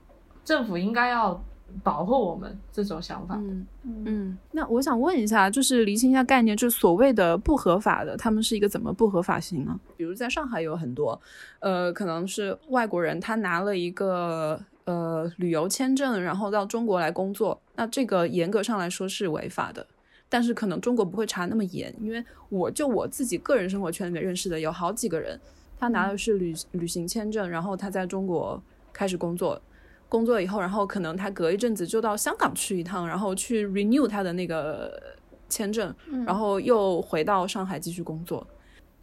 [0.46, 1.38] 政府应该要
[1.84, 3.36] 保护我们这种想法。
[3.36, 4.38] 嗯嗯。
[4.52, 9.80] 那我想问一下，就是厘清一下概念，就是所谓的不合法的，他们是一个怎么不合法性呢？
[9.96, 11.20] 比如在上海有很多，
[11.60, 19.86] 呃，可能是外国人，他拿了一个呃旅游签证，然后到中国来工作，那这个严格上来说是违法的。
[20.30, 25.40] 但是可能中国不会查那么严，因为我就我自己个人生活圈里面认识的有好几个人，
[25.80, 29.62] 他拿的是旅旅行签证，然后他在中国开始工作，
[30.10, 35.02] 工作以后，然后可能他隔一阵子就到香港去一趟，然后去 renew 他的那个
[35.50, 38.46] 签证，嗯然后又回到上海继续工作。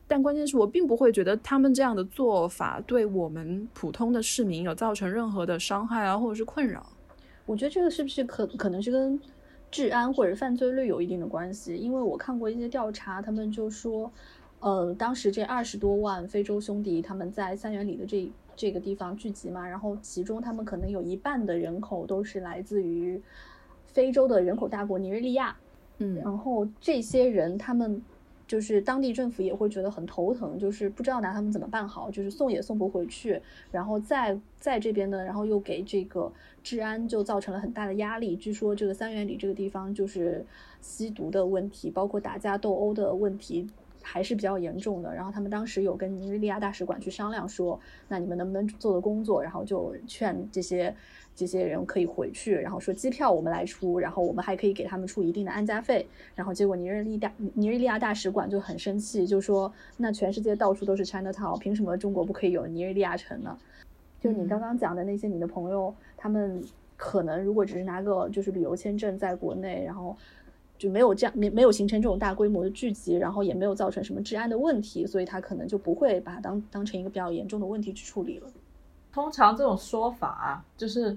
[0.06, 6.86] 但关键是我并不会觉得他们这样的做法对我们普通的市民有造成任何的伤害啊，或者是困扰。
[7.46, 9.18] 我觉得这个是不是可可能是跟
[9.70, 11.74] 治安或者犯罪率有一定的关系？
[11.76, 14.10] 因为我看过一些调查，他们就说，
[14.60, 23.20] 呃，当时这二十多万非洲兄弟他们在三元里的这这个地方聚集嘛，然后其中他们可能有一半的人口都是来自于
[23.86, 25.56] 非洲的人口大国尼日利亚，
[25.98, 28.02] 嗯然后这些人他们
[28.46, 33.40] 就是当地政府也会觉得很头疼，就是不知道拿他们怎么办好，就是送也送不回去，
[33.70, 36.30] 然后在在这边呢，然后又给这个
[36.62, 38.36] 治安就造成了很大的压力。
[38.36, 40.44] 据说这个三元里这个地方就是
[40.80, 43.66] 吸毒的问题，包括打架斗殴的问题。
[44.04, 50.94] 还是比较严重的，然后他们当时有跟尼日利亚大使馆去商量说，那你们能不能做的工作，然后就劝这些
[51.34, 63.56] 这些人可以回去，然后说机票我们来出，然后我们还可以给他们出一定的安家费，然后结果尼日利大尼日利亚大使馆就很生气，就说那全世界到处都是 China Town，凭什么中国不可以有尼日利亚城呢？
[64.20, 66.62] 就你刚刚讲的那些你的朋友，他们
[66.96, 70.16] 可能如果只是拿个就是旅游签证在国内，然后
[70.76, 78.48] 就没有这样没没有形成这种大规模的聚集，然后也没有造成什么治安的问题，所以他可能就不会把它当当成一个比较严重的问题去处理了。
[79.12, 81.16] 通常这种说法啊，就是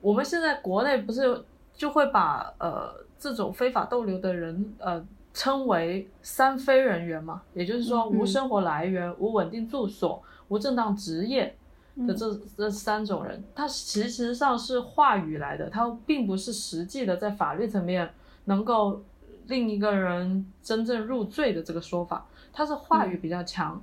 [0.00, 1.40] 我们现在国内不是
[1.72, 11.54] 就会把呃这种非法逗留的人呃称为三非人员嘛，也就是说嗯无生活来源、无稳定住所、无正当职业
[11.96, 12.16] 的嗯。
[12.16, 18.10] 这、这三种人，他其实上是话语来的，他并不是实际的在法律层面
[18.46, 19.00] 能够
[19.46, 23.80] 令一个人真正入罪的这个说法，它是话语比较强。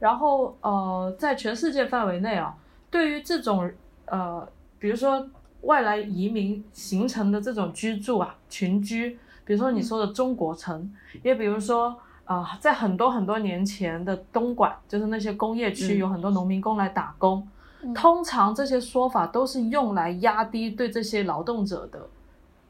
[0.00, 2.56] 然后呃，在全世界范围内啊，
[2.90, 3.70] 对于这种
[4.06, 4.46] 呃，
[4.78, 5.24] 比如说
[5.62, 17.46] 外来移民形成的这种居住啊，群居，比如说你说的中国城，也比如说啊、呃在很多很多年前的东莞，就是那些工业区，嗯有很多农民工来打工。
[17.82, 22.08] 嗯通常这些说法都是用来压低对这些劳动者的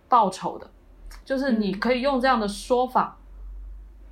[0.09, 0.68] 报酬的，
[1.24, 3.16] 就是你可以用这样的说法，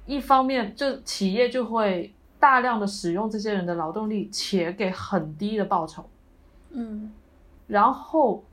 [0.06, 6.04] 一方面就企业就会大量的使用这些人的劳动力，且给很低的报酬，
[6.70, 7.12] 嗯。
[7.68, 8.44] 然后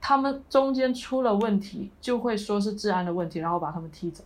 [0.00, 4.24] 他们中间出了问题，就会说是治安的问题，然后把他们踢走，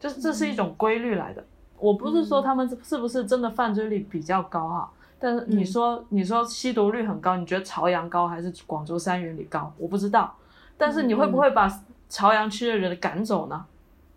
[0.00, 1.44] 就是这是一种规律来的。
[1.78, 9.72] 我不是说他们是不是真的犯罪率比较高哈、但是你说、你说吸毒率很高，你觉得朝阳高还是广州三元里高？
[9.78, 10.34] 我不知道，
[10.76, 11.68] 但是你会不会把
[12.10, 13.64] 朝阳区的人赶走呢？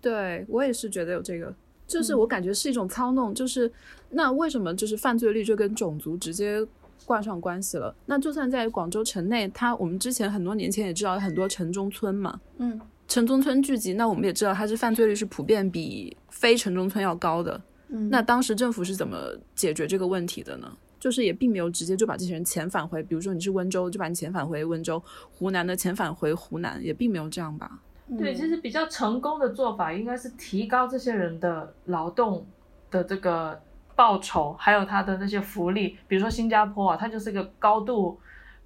[0.02, 1.54] 对我也是觉得有这个，
[1.88, 3.72] 就是嗯我感觉是一种操弄，就是
[4.10, 6.60] 那为什么就是犯罪率就跟种族直接
[7.06, 7.96] 挂上关系了？
[8.06, 17.62] 那就算在广州城内，它我们之前很多年前也知道有很多城中村嘛，嗯城中村聚集，那我们也知道它是犯罪率是普遍比非城中村要高的。
[17.90, 19.18] 嗯，那当时政府是怎么
[19.54, 20.72] 解决这个问题的呢？
[21.04, 24.98] 就是也并没有直接就把这些人遣返回，比如说你是温州，就把你遣返回温州；
[25.34, 27.70] 湖南的遣返回湖南，也并没有这样吧？
[28.18, 32.48] 对，嗯其实比较成功的做法应该是提高这些人的劳动
[32.90, 33.62] 的这个
[33.98, 35.98] 报酬，还有他的那些福利。
[36.08, 38.18] 比如说新加坡啊，它就是一个高度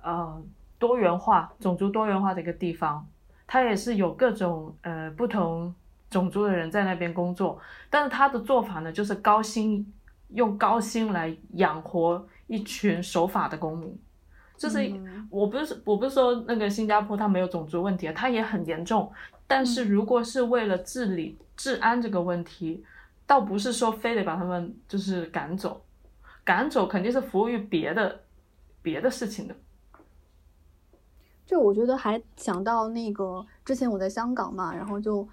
[0.03, 0.39] 呃
[0.77, 3.03] 多元化、种族多元化的一个地方，
[3.47, 5.73] 它也是有各种呃不同
[6.11, 9.91] 种族的人在那边工作，但是他的做法呢，就是高薪
[10.29, 13.97] 用高薪来养活一群守法的公民。
[14.57, 19.11] 就是嗯我不是我不是说那个新加坡它没有种族问题，它也很严重。
[19.45, 22.83] 但是如果是为了治理治安这个问题，
[23.25, 25.81] 倒不是说非得把他们就是赶走，
[26.43, 28.23] 赶走肯定是服务于别的
[28.81, 29.55] 别的事情的。
[31.45, 35.25] 就我觉得还想到那个之前我在香港嘛，然后就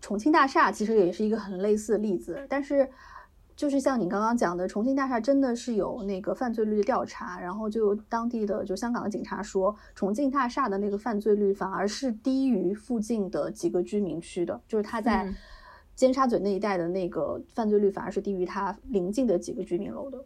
[0.00, 2.88] 重庆大厦其实也是一个很类似的例子，但是
[3.54, 15.34] 就是像你刚刚讲的，重庆大厦真的是有那个犯罪率的调查，然后就当地的就香港的警察说，重庆大厦的那个犯罪率反而是低于附近的几个居民区的，就是他在嗯
[15.94, 20.24] 尖沙咀那一带的那个犯罪率反而是低于它邻近的几个居民楼的。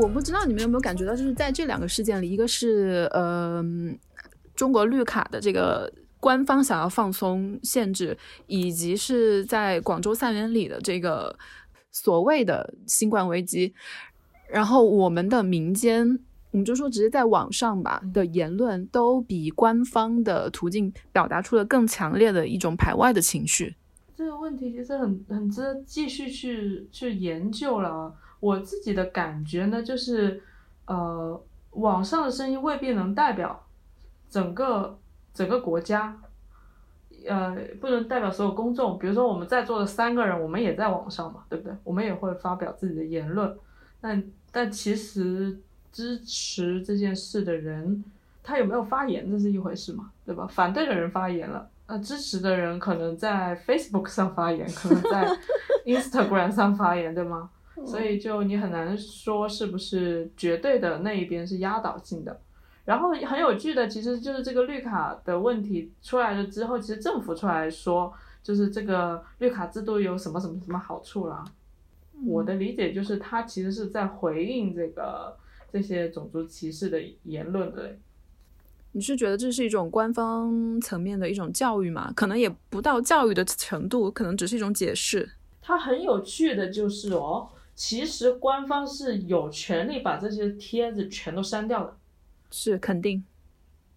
[0.00, 3.62] 我不知道你们有没有感觉到，就是在这两个事件里，一个是呃
[4.54, 11.38] 中国绿卡的这个官方想要放松限制，以及是在广州三元里的这个
[11.90, 13.74] 所谓的新冠危机，
[14.48, 16.18] 然后我们的民间
[16.50, 23.76] 我们就说直接在网上吧的言论，都比官方的途径表达出了更强烈的一种排外的情绪。
[24.16, 28.14] 这个问题其实很很值得继续去去研究了。
[28.40, 30.42] 我自己的感觉呢，就是
[30.86, 31.40] 呃，
[31.72, 33.64] 网上的声音未必能代表
[34.28, 34.98] 整个
[35.32, 36.16] 整个国家，
[37.28, 38.98] 呃，不能代表所有公众。
[38.98, 41.76] 比如说我们在座的三个人，我们也在网上嘛，对不对？
[41.84, 43.56] 我们也会发表自己的言论。
[44.00, 45.60] 但但其实
[45.92, 48.02] 支持这件事的人，
[48.42, 50.46] 他有没有发言，这是一回事嘛，对吧？
[50.50, 51.68] 反对的人发言了。
[51.86, 55.28] 呃，支持的人可能在 Facebook 上发言，可能在
[55.84, 57.50] Instagram 上发言，对吗？
[57.84, 62.40] 所以就你很难说是不是绝对的那一边是压倒性的。
[62.84, 68.12] 然后很有趣的，其实就是这个绿卡的问题出来了之后，其实政府出来说，
[68.42, 71.44] 就是这个绿卡制度有什么什么什么好处啦。
[72.26, 75.36] 我的理解就是，他其实是在回应这个
[75.72, 77.96] 这些种族歧视的言论的。
[78.92, 82.12] 你是觉得这是一种官方层面的一种教育吗？
[82.16, 85.30] 可能也不到教育的程度，可能只是一种解释。
[85.62, 87.48] 它很有趣的就是哦，
[87.80, 91.96] 其实官方是有权利把这些帖子全都删掉的，
[92.50, 93.24] 是肯定。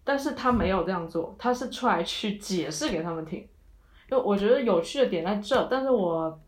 [0.02, 3.46] 但是他没有这样做，他是出来去解释给他们听。
[4.08, 6.40] 就我觉得有趣的点在这，但是我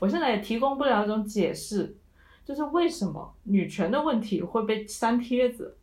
[0.00, 1.94] 我现在也提供不了一种解释，
[2.42, 5.76] 就是为什么女权的问题会被删帖子。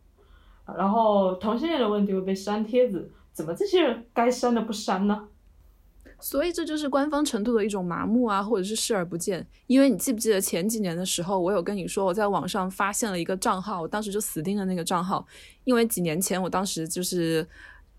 [0.75, 5.28] 然后同性恋的问题会被删帖子，怎么这些人该删的不删呢？
[6.21, 9.45] 所以这就是官方程度的一种麻木啊，或者是视而不见。
[9.67, 15.25] 因为你记不记得前几年的时候，我有跟你说我在网上发现了一个账号，我当时就死盯着那个账号，
[15.63, 17.45] 因为几年前我当时就是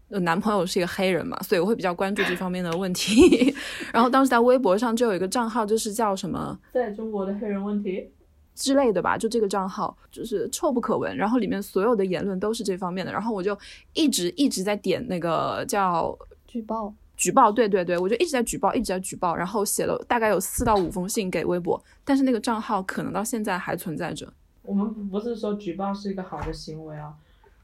[0.09, 3.55] 男朋友是一个黑人嘛，所以我会比较关注这方面的问题。
[3.93, 8.11] 然后当时在微博上就有一个账号，就是叫什么在中国的黑人问题。
[8.57, 13.59] 之类的吧，就这个账号就是臭不可闻，然后里面所有的言论都是这方面的，然后我就
[13.95, 16.15] 一直一直在点那个叫
[16.47, 24.27] 举报，举报，对对对，我就一直在举报，一直在举报，然后写了大概有四到五封信给微博，但是那个账号可能到现在还存在着。
[24.63, 27.13] 我们不是说举报是一个好的行为啊，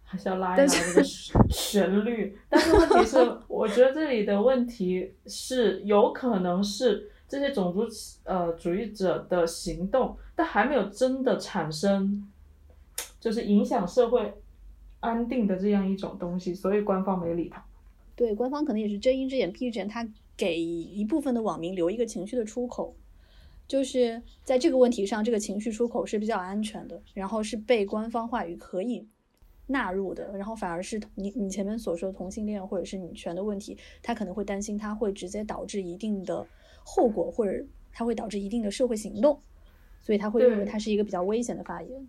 [0.04, 1.02] 还是要拉一拉这个
[1.48, 7.10] 旋律，但是问题是，我觉得这里的问题是有可能是。
[7.28, 7.84] 这些种族
[8.22, 12.24] 呃主义者的行动，但还没有真的产生，
[13.18, 14.32] 就是影响社会
[15.00, 17.60] 安定的这样一种东西，所以官方没理他。
[18.16, 22.96] 对，官方可能也是睁一只眼闭一只眼，他给一部分的网民留一个情绪的出口，
[23.68, 29.06] 就是在这个问题上，这个情绪出口是比较安全的，然后是被官方话语可以
[29.66, 36.46] 纳入的，然后反而是你你前面所说的同性恋或者是女权的问题，他可能会担心，他会直接导致一定的。
[36.88, 39.40] 后果或者它会导致一定的社会行动，
[40.00, 42.08] 所以他会认为它是一个比较危险的发言。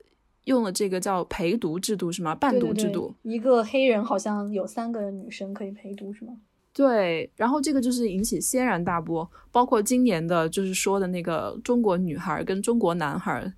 [0.45, 2.33] 用了这个叫陪读制度是吗？
[2.35, 6.33] 伴读制度，一个黑人好像有三个女生可以陪读是吗？
[6.73, 13.51] 对，然后这个就是引起轩然大波，包括今年的，就是说的那个中国女孩跟中国男孩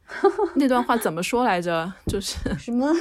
[0.56, 1.94] 那段话怎么说来着？
[2.08, 2.92] 就是 什么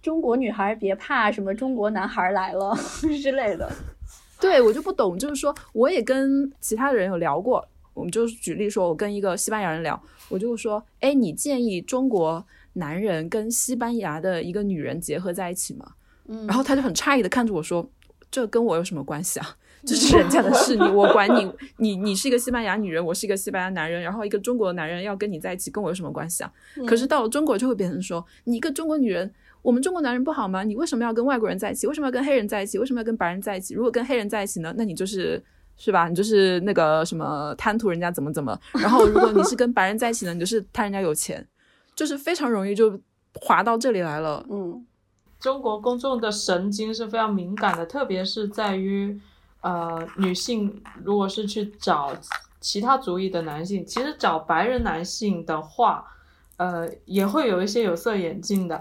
[0.00, 2.76] 中国女孩别怕，什么中国男孩来了
[3.20, 3.68] 之类的。
[4.40, 12.46] 对我就不懂，就是说我也跟其他的人有聊过，我们就举例说，我跟一个西班牙人聊，我就说，哎，你建议中国
[12.76, 15.86] 男人跟西班牙的一个女人结合在一起嘛？
[16.28, 17.90] 嗯，然后他就很诧异的看着我说。
[18.28, 19.56] 这跟我有什么关系啊？
[19.86, 21.50] 这是人家的事，你我管你。
[21.78, 26.52] 你你是一个西班牙女人，我是一个西班牙男人，然后一个中国男人要跟你在一起，跟我有什么关系啊？
[26.88, 30.64] 可是到了中国就会变成说，你一个中国女人，我们中国男人不好吗？
[30.64, 31.86] 你为什么要跟外国人在一起？
[31.86, 32.78] 为什么要跟黑人在一起？
[32.78, 33.74] 为什么要跟白人在一起？
[33.74, 34.74] 如果跟黑人在一起呢？
[34.76, 35.42] 那你就是
[35.76, 36.08] 是吧？
[36.08, 38.58] 你就是那个什么贪图人家怎么怎么。
[38.74, 40.34] 然后如果你是跟白人在一起呢？
[40.34, 41.46] 你就是贪人家有钱，
[41.96, 43.00] 就是非常容易就
[43.40, 44.46] 滑到这里来了。
[44.48, 44.86] 嗯。
[45.38, 49.20] 中国公众的神经是非常敏感的，特别是在于，
[49.60, 52.16] 呃，女性如果是去找
[52.58, 56.06] 其他族裔的男性，其实找白人男性的话，
[56.56, 58.80] 呃，也会有一些有色眼镜的，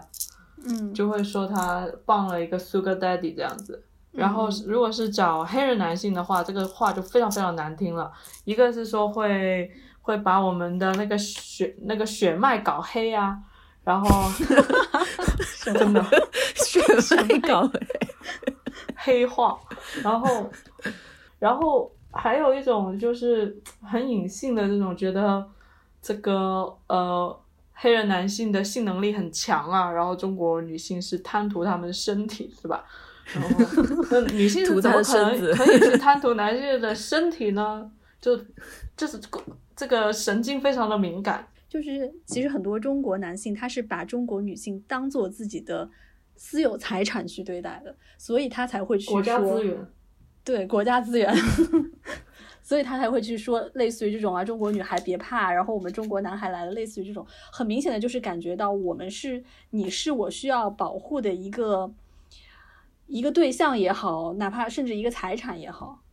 [0.63, 8.09] 嗯，就会说他傍了一个 sugar daddy 这样子，然后如果是找黑人男性的话，这个话就非常非常难听了。
[8.45, 9.69] 一个是说会
[10.05, 13.35] 会把我们的那个血那个血脉搞黑啊，
[13.83, 14.07] 然后
[15.65, 16.05] 真的
[16.55, 16.79] 血
[17.27, 17.67] 脉搞
[18.97, 19.59] 黑化，
[20.03, 20.51] 然后
[21.39, 25.43] 然后还有一种就是很隐性的这种，觉得
[26.03, 27.35] 这个呃
[27.73, 32.85] 黑人男性的性能力很强啊，然后中国女性是贪图他们的身体，是吧？
[33.33, 33.49] 然后
[34.11, 37.89] 那女性怎么可能可以去贪图男性的身体呢？
[38.21, 38.39] 就
[38.95, 39.19] 就是
[39.75, 45.89] 这个神经非常的敏感，就是其实很多中国男性他是把中国女性当做自己的
[46.35, 49.87] 私有财产去对待的，所以他才会去国家说资源。
[50.43, 51.35] 对国家资源，
[52.61, 61.91] 所以他才会去说类似于这种啊，中国女孩别怕，然后我们中国男孩来了，类似于这种，很明显的就是感觉到我们是你是我需要保护的一个
[63.07, 66.03] 一个对象也好，哪怕甚至一个财产也好。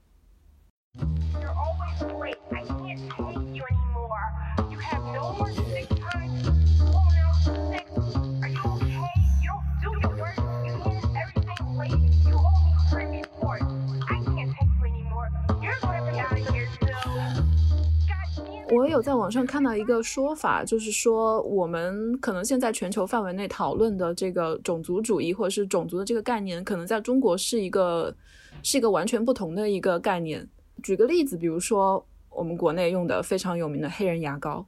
[18.72, 28.14] 我有在网上看到一个说法，就是说我们可能现在全球范围内讨论的这个种族主义或者是种族的这个概念，可能在中国是一个
[28.62, 30.48] 是一个完全不同的一个概念。
[30.82, 34.64] 举个例子，比如说我们国内用的非常有名的黑人牙膏，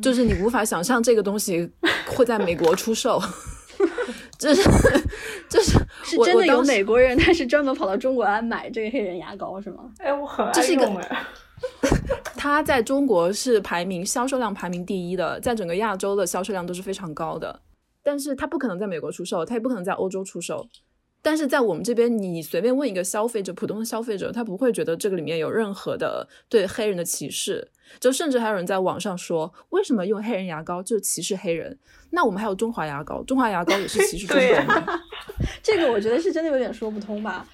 [0.00, 1.68] 就是你无法想象这个东西
[2.06, 3.20] 会在美国出售，
[4.38, 4.62] 就是
[5.48, 5.76] 就是
[6.16, 9.90] 我是真的有美国人，他是专门跑到中国来买这个黑人牙膏是吗？
[9.98, 11.26] 哎，我很爱这是一个用哎。
[12.36, 17.60] 它在中国是排名销售量排名第一的，在整个亚洲的销售量都是非常高的。
[18.02, 20.66] 但是它不可能在美国出售，它也不可能在欧洲出售。
[21.22, 27.68] 但是在我们这边，你随便问一个消费者，普通的消费者，他不会觉得这个里面有任何的对黑人的歧视。
[27.98, 31.78] 就甚至还有人在网上说，为什么用黑人牙膏就是歧视黑人？
[32.08, 34.66] 那我们还有中华牙膏，中华牙膏也是歧视中国人？
[35.62, 37.46] 这个我觉得是真的有点说不通吧。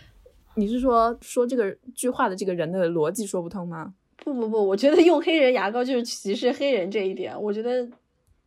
[0.56, 3.94] 你是说说这个句话的这个人的逻辑说不通吗？
[4.16, 7.86] 不不不，我觉得用黑人牙膏就是歧视黑人这一点，我觉得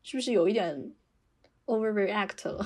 [0.03, 0.91] 是不是有一点
[1.67, 2.65] overreact 了？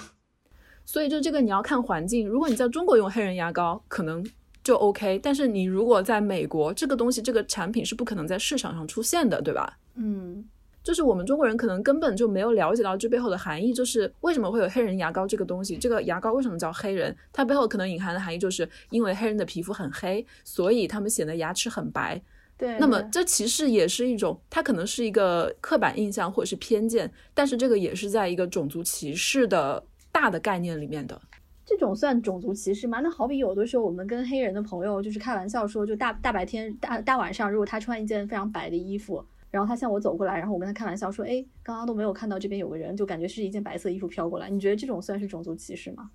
[0.85, 4.25] 所以就这个你要看环境，如果你在中国用黑人牙膏，可能
[4.63, 9.77] 就 OK，但是你如果在美国，这个东西这个产品是不可能在市场上出现的，对吧？
[9.95, 10.43] 嗯，
[10.83, 15.77] 就是我们中国人可能根本就没有了解到这背后的含义，就是为什么会有黑人牙膏这个东西？
[15.77, 17.15] 这个牙膏为什么叫黑人？
[17.31, 22.21] 它背后可能隐含的含义就是因为黑人的皮肤很黑，所以他们显得牙齿很白。
[22.57, 22.77] 对。
[22.77, 29.81] 那么这其实也是一种，它可能是一个刻板印象或者是偏见，但是这个也是在一个种族歧视的
[30.11, 31.19] 大的概念里面的。
[31.65, 32.99] 这种算种族歧视吗？
[32.99, 39.23] 那好比有的时候我们跟黑人的朋友就是开玩笑说，就大大白天大大晚上，如果他穿一件非常白的衣服，
[39.53, 44.49] 然后他向我走过来，然后我跟他开玩笑说，哎，刚刚都没有看到这边有个人，就感觉是一件白色衣服飘过来。
[44.49, 46.09] 你觉得这种算是种族歧视吗？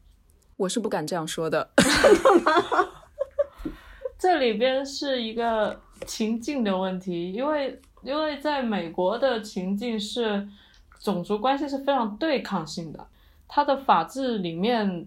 [0.56, 1.70] 我是不敢这样说的。
[4.18, 10.48] 这里边是一个情境的问题，因为因为在美国的情境是
[10.98, 13.06] 种族关系是非常对抗性的，
[13.46, 15.06] 它的法制里面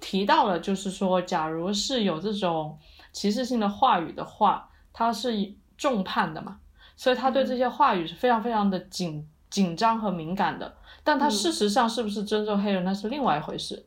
[0.00, 2.78] 提到了，就是说，假如是有这种
[3.12, 6.58] 歧视性的话语的话，它是重判的嘛，
[6.96, 10.74] 所以他对这些话语是非常非常的紧紧张和敏感的。
[11.04, 13.84] 但他事实上是不是真正黑人，那是另外一回事。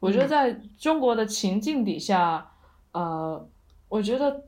[0.00, 2.50] 我觉得在中国的情境底下，
[2.92, 3.48] 呃，
[3.88, 4.42] 我觉得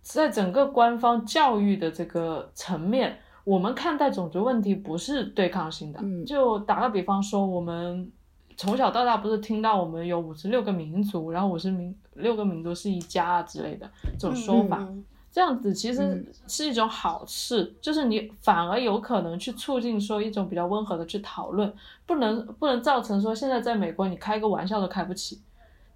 [0.00, 6.00] 在整个官方教育的这个层面，我们看待种族问题不是对抗性的。
[6.02, 8.10] 嗯就打个比方说，我们
[8.56, 14.78] 从小到大不是听到我们有五十六个民族，然后五十民六个民族是一家啊之类的这种说法。
[14.80, 15.04] 嗯
[15.34, 16.26] 这样子其实嗯。
[16.46, 21.74] 是一种好事，就是你反而有可能去促进说一种比较温和的去讨论，
[22.06, 25.40] 不能不能造成说现在在美国你开个玩笑都开不起，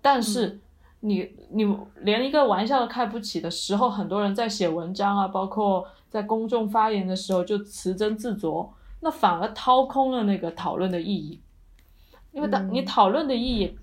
[0.02, 0.58] 但是
[1.00, 1.64] 你你
[2.00, 8.68] 连一个玩笑都开不起的时候，很多人在写文章啊，包括在公众发言的时候就词斟字酌，
[8.98, 11.40] 那反而掏空了那个讨论的意义，
[12.32, 12.84] 因为当你嗯。
[12.84, 13.78] 讨论的意义。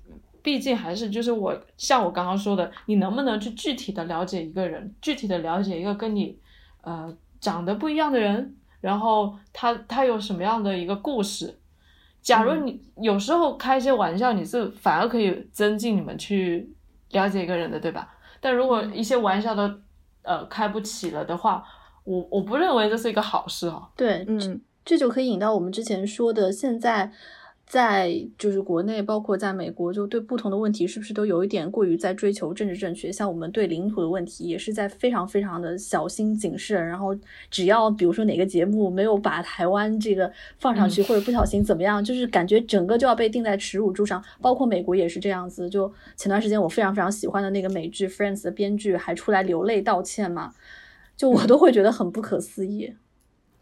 [0.46, 6.38] 毕竟还是就是我像我刚刚说的，你能不能去具体的了解一个人，具体的了解一个跟你
[6.82, 11.58] 呃长得不一样的人，然后他他有什么样的一个故事？
[12.22, 16.72] 假如你有时候开一些玩笑，你是反而可以增进你们去
[17.10, 18.14] 了解一个人的，对吧？
[18.40, 19.64] 但如果一些玩笑都
[20.22, 21.64] 呃开不起了的话，
[22.04, 23.90] 我我不认为这是一个好事哦。
[23.98, 27.12] 对，嗯，这就可以引到我们之前说的，现在
[27.66, 33.12] 在就是国内，包括在美国，就对不同的问题是不是都有一点过于在追求政治正确？
[33.12, 36.86] 像我们对领土的问题，也是在非常非常的小心谨慎。
[36.88, 37.18] 然后
[37.50, 44.24] 只要比如说哪个节目没有把台湾这个放上去，或者不小心怎么样，就是感觉整个就要被钉在耻辱柱上。
[44.40, 45.68] 包括美国也是这样子。
[45.68, 50.54] 就前段时间我非常非常喜欢的那个美剧《Friends》的编剧还出来流泪道歉嘛，
[51.18, 52.94] 就我都会觉得很不可思议。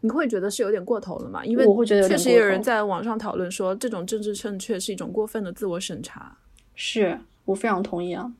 [0.04, 1.42] 你会觉得是有点过头了嘛？
[1.42, 6.36] 因为我会觉得确实也有人在网上讨论说，这种政治正确是一种过分的自我审查。
[6.74, 8.30] 是我非常同意啊。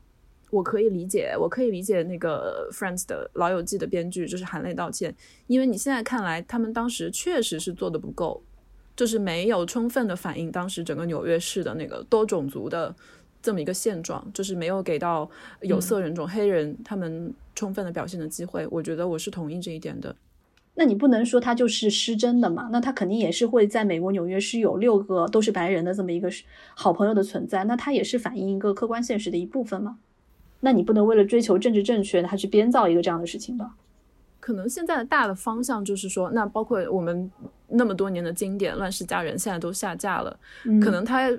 [0.51, 8.43] 我可以理解，我可以理解那个 Friends 的《老友记》的编剧就是含泪道歉，因为你现在看来，他们当时确实是做的不够，
[8.95, 12.95] 就是没有充分的反映当时整个纽约市的那个多种族的
[13.41, 15.31] 这么一个现状，就是没有给到
[15.62, 18.67] 有色人种、黑人他们充分的表现的机会。
[18.71, 20.15] 我觉得我是同意这一点的。
[20.77, 22.68] 那你不能说他就是失真的嘛？
[22.72, 26.29] 那他肯定也是会在美国纽约是有六个都是白人的这么一个
[26.75, 29.99] 好朋友的存在，那他也是反映一个客观现实的一部分嘛？
[30.61, 33.75] 那你不能为了追求政治正确，他去编造一个这样的事情吧？
[34.41, 37.31] 可能现在的大的方向就是说，那包括我们
[37.68, 41.31] 那么多年的经典《乱世佳人》现在都下架了，嗯可能他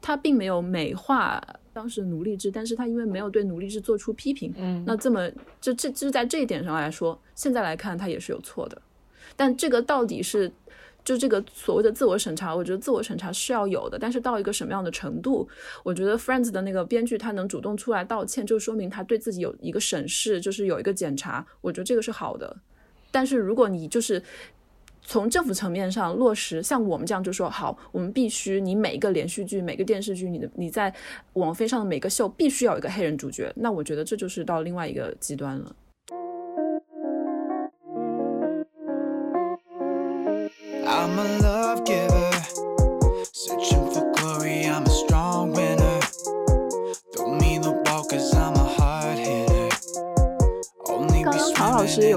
[0.00, 1.42] 他并没有美化
[1.72, 8.80] 当时的奴隶制，但是他因为没有对奴隶制做出批评，嗯那这么这这就在这一点上来说，现在来看他也是有错的。
[9.36, 10.50] 但这个到底是
[11.02, 15.48] 就这个所谓的自我审查，我觉得自我审查是要有的，但是到一个什么样的程度，
[15.82, 22.54] 我觉得 Friends 的那个编剧他能主动出来道歉，就说明他对自己有一个审视，就是有一个检查，我觉得这个是好的。
[23.10, 24.22] 但是如果你就是
[25.10, 30.94] 从政府层面上落实，像我们这样就说好，我们必须你每一个连续剧、每个电视剧，你的你在
[31.32, 35.74] 网飞上的每个秀必须要有一个黑人主角，那我觉得这就是到另外一个极端了。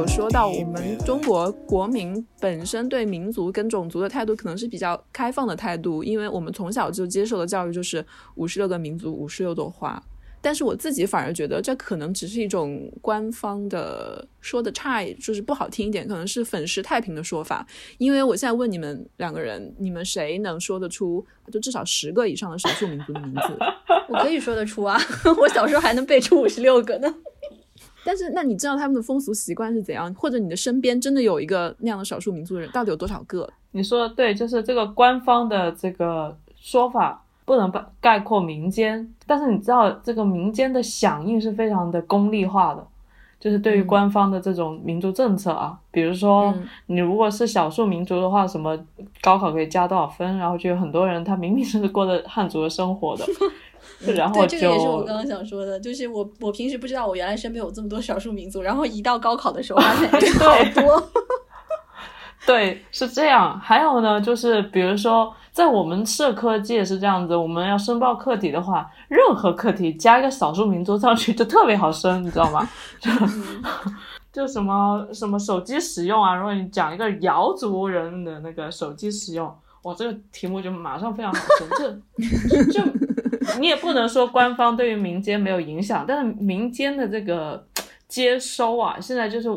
[0.04, 10.02] 有说到，我们中国国民本身对民族跟种族的态度可能是比较开放的态度，因为我们从小就接受的教育就是五十六个民族，五十六朵花。
[10.42, 17.66] 但是我自己反而觉得，这可能只是一种官方的说的差，就是不好听一点，可能是粉饰太平的说法。
[17.98, 23.58] 因为我现在问你们两个人，你们谁能说得出就至少十个以上的少数民族的名字？
[24.12, 25.00] 我可以说得出啊，
[25.40, 27.16] 我小时候还能背出五十六个呢。
[28.06, 30.14] 但是，那你知道他们的风俗习惯是怎样？
[30.16, 33.50] 或者你的身边真的有一个那样的少数民族的人，到底有多少个？
[33.72, 42.86] 你说的对，就是这个官方的这个说法不能把概括民间，但是你知道这个民间的响应是非常的功利化的，
[43.40, 48.78] 就是对于官方的这种民族政策啊，比如说嗯你如果是少数民族的话，什么
[49.22, 53.26] 高考可以加多少分，然后就有很多人他明明是过着汉族的生活的，
[54.16, 61.10] 然后对，这个也是我刚刚想说的，就是我我平时不知道我原来身边有这么多少数民族，然后一到高考的时候发现 哎好多。
[62.46, 63.58] 对，是这样。
[63.58, 72.70] 还有呢，就是比如说，在我们社科界是这样子，我们要申报课题的话，任何课题加一个少数民族上去就特别好申，你知道吗？
[73.00, 73.10] 就
[74.34, 79.48] 就什么什么手机使用啊，如果你讲一个瑶族人的那个手机使用，
[79.84, 81.70] 哇，这个题目就马上非常好申。
[81.78, 82.82] 这就就
[83.60, 87.68] 你也不能说官方对于民间没有影响，但是民间的这个
[88.08, 89.50] 接收啊，现在就是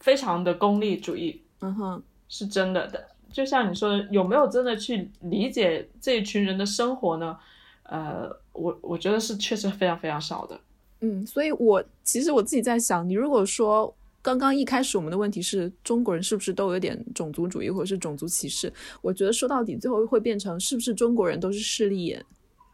[0.00, 1.42] 非常的功利主义。
[1.60, 3.04] 嗯哼，是真的的。
[3.32, 7.36] 就像你说的，有没有真的去理解这一群人的生活呢？
[7.84, 10.58] 呃，我我觉得是确实非常非常少的。
[11.00, 18.72] 嗯，所以我其实我自己在想，你如果说刚刚一开始我们的问题是中国人是不是都有点种族主义或者是种族歧视，
[19.02, 22.24] 我觉得说到底最后会变成是不是中国人都是势利眼，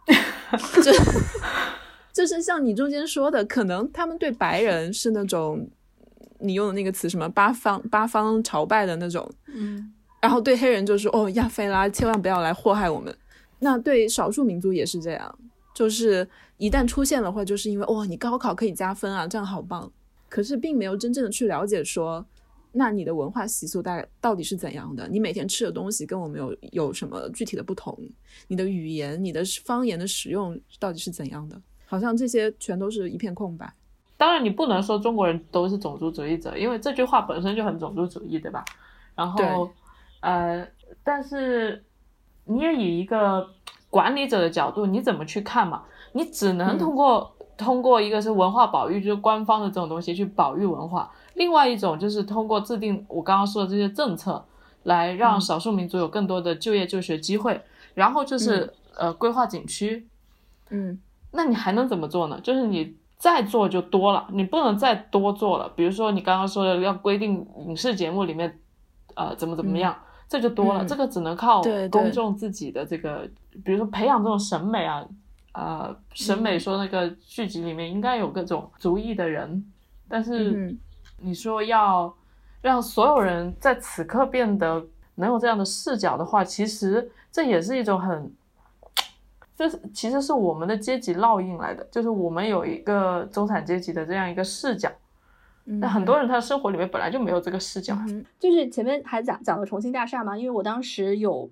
[0.83, 0.93] 就
[2.13, 5.69] 就是像你中间说的，可能他们对白人是那种
[6.41, 13.15] 你用的那个词什么八方八方朝拜的那种，嗯，然后对黑人就是哦亚非拉千万不要来祸害我们。
[13.61, 15.39] 那对少数民族也是这样，
[15.75, 16.27] 就是
[16.57, 19.91] 一旦出现的话，就是因为哇、你高考可以加分啊，这样好棒。
[20.29, 22.25] 可是并没有真正的去了解说，
[22.73, 25.09] 那你的文化习俗大概到底是怎样的？
[25.09, 27.99] 你每天吃的东西跟我们有有什么具体的不同？
[28.49, 31.61] 你的语言、你的方言的使用到底是怎样的？
[31.87, 33.73] 好像这些全都是一片空白。
[34.17, 38.65] 当然，你不能说中国人都是种族主义者，因为这句话本身就很种族主义，对吧？
[39.15, 39.71] 然后，
[40.21, 40.67] 呃，
[41.03, 41.83] 但是
[42.45, 43.49] 你也以一个
[43.89, 45.85] 管理者的角度，你怎么去看嘛？
[46.13, 51.11] 你只能嗯通过、通过一个是文化保育，就是官方的这种东西去保育文化；
[51.41, 54.45] 另外一种就是通过制定我刚刚说的这些政策，
[54.83, 57.59] 来让嗯少数民族有更多的就业就学机会。
[57.95, 60.07] 然后就是呃规划景区，
[60.69, 61.01] 嗯
[61.33, 62.39] 那你还能怎么做呢？
[62.43, 65.67] 就是你再做就多了，你不能再多做了。
[65.75, 68.61] 比如说你刚刚说的要规定影视节目里面，
[69.15, 69.97] 呃，怎么怎么样，
[70.29, 70.85] 这就多了。
[70.85, 73.27] 嗯这个只能靠公众自己的这个，
[73.65, 75.03] 比如说培养这种审美啊，
[75.55, 79.65] 呃，审美说那个剧集里面应该有各种族裔的人，
[80.07, 80.79] 但是嗯
[81.21, 82.15] 你说要
[82.61, 88.33] 让所有人在此刻变得能有这样的视角的话，其实这也是一种很，
[89.55, 94.91] 这是其实是我们的阶级烙印来的，就是我们有一个中产阶级的这样一个视角，
[95.67, 97.97] 嗯，那很多人他的生活里面本来就没有这个视角
[98.39, 101.51] 就是前面还讲讲了重庆大厦嘛，因为我当时有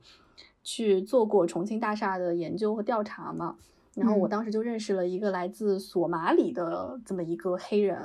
[0.62, 3.56] 去做过重庆大厦的研究和调查嘛，
[3.94, 4.30] 然后我嗯。
[4.30, 7.98] 当时就认识了一个来自索马里的这么一个黑人，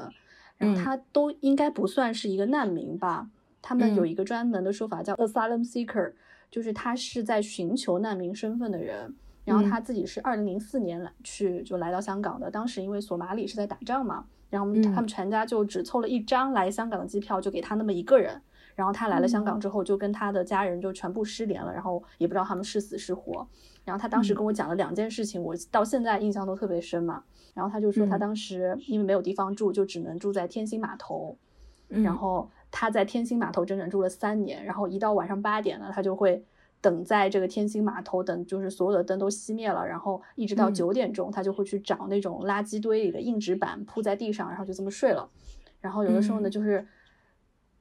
[0.58, 3.30] 然后嗯他都应该不算是一个难民吧，
[3.62, 6.14] 他们有嗯一个专门的说法叫 asylum seeker，
[6.49, 9.14] 就是他是在寻求难民身份的人。
[9.45, 18.41] 然后嗯他自己是二零零四年来去就来到香港的，当时因为索马里是在打仗嘛，然后嗯他们全家就只凑了一张来香港的机票，就给他那么一个人。
[18.76, 23.48] 然后他来了香港之后，就跟他的家人就全部失联了，然后也不知道他们是死是活。
[23.86, 27.24] 然后他当时嗯跟我讲了两件事情，我到现在印象都特别深嘛。
[27.54, 31.38] 然后他就说他嗯当时因为没有地方住，就只能住在天星码头。
[31.90, 36.44] 嗯然后他在天星码头整整住了三年，然后一到晚上八点呢，他就会
[36.82, 45.30] 等在这个天星码头，等就是所有的灯都熄灭了，然后一直到嗯九点钟，他就会去找那种垃圾堆里的硬纸板铺在地上，然后就这么睡了。
[45.82, 46.84] 然后有的时候呢，嗯就是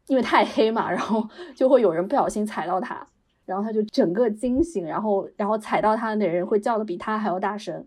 [0.07, 3.07] 因为太黑嘛，然后 就会有人不小心踩到他，
[3.44, 7.86] 然后他就整个惊醒，然后然后踩到他的那人会叫的比他还要大声。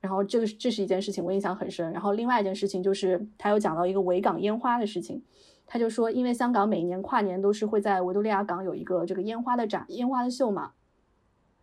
[0.00, 1.90] 然后这个这是一件事情，我印象很深。
[1.92, 5.22] 然后另外一件事情就是他又讲到一个维港烟花的事情，
[5.66, 10.72] 他就说，因为香港每年跨年都是会在维多利亚港有一个这个烟花的展、烟花的秀嘛。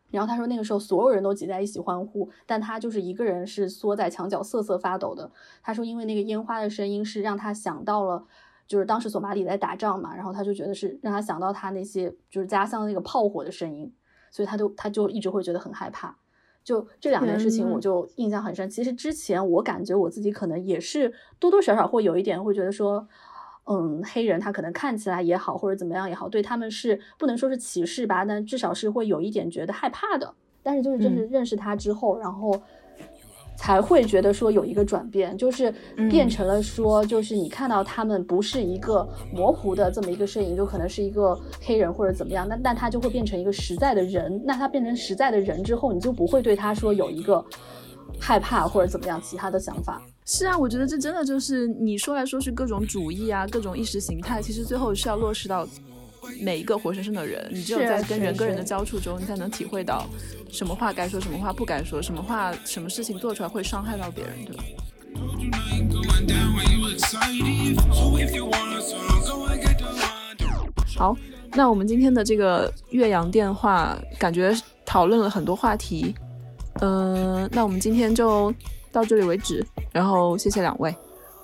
[0.10, 5.32] 然后他说那个时候所有人都挤在一起欢呼，但他就是一个人是缩在墙角瑟瑟发抖的。
[5.62, 8.26] 他说因为那个烟花的声音是让他想到了，
[8.72, 13.94] 就是当时索马里在打仗嘛，然后他就觉得是让他想到他那些就是家乡那个炮火的声音，
[14.32, 16.16] 所以他就他就一直会觉得很害怕。
[16.64, 18.70] 就这两件事情，我就印象很深。
[18.70, 23.06] 其实之前我感觉我自己可能也是多多少少会有一点会觉得说，
[23.66, 30.34] 嗯，黑人他可能看起来也好，或者怎么样也好，对他们是不能说是歧视吧，但至少是会有一点觉得害怕的。
[30.64, 32.62] 但是就是就是认识他之后，然后
[33.62, 35.72] 才会觉得说有一个转变，就是
[36.10, 44.42] 变成了说，就是你看到他们不是一个模糊的这么一个身影，就可能是一个黑人或者怎么样，那那他就会变成一个实在的人。
[44.44, 47.46] 那他变成实在的人之后，你就不会对他说有一个
[48.20, 50.02] 害怕或者怎么样其他的想法。
[50.26, 55.68] 是啊，我觉得这真的就是你说来说去各种主义啊，各种意识形态，其实最后是要落实到
[56.40, 57.48] 每一个活生生的人。
[57.52, 60.06] 你只有在跟人跟人的交触中，你才能体会到
[60.52, 64.64] 什么话该说，什么话不该说，什么话什么事情做出来会伤害到别人，对吧.
[70.96, 71.18] 好，
[71.54, 74.56] 那我们今天的这个岳阳电话，感觉
[74.86, 76.14] 讨论了很多话题。
[76.82, 78.54] 嗯、那我们今天就
[78.92, 80.96] 到这里为止，然后谢谢两位。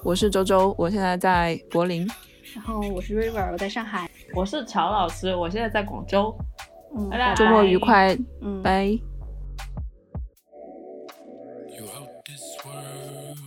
[0.03, 2.07] 我是周周，我现在在柏林。
[2.55, 4.09] 然后我是 River，我在上海。
[4.33, 6.37] 我是乔老师，我现在在广州，
[6.95, 8.83] 嗯，拜拜周末愉快，嗯，拜。
[8.85, 8.99] You
[11.85, 13.37] out this world.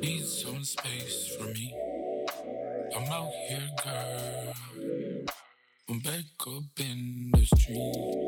[0.00, 1.72] Need some space for me.
[2.94, 4.54] I'm out here, girl.
[5.88, 8.26] I'm back up in the street.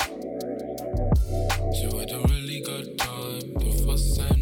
[1.74, 4.37] So I don't really got time to fuss and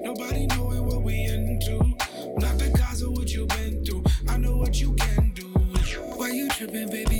[0.00, 1.78] Nobody knowing what we into.
[2.38, 4.04] Not because of what you've been through.
[4.28, 5.48] I know what you can do.
[6.16, 7.16] Why you tripping, baby?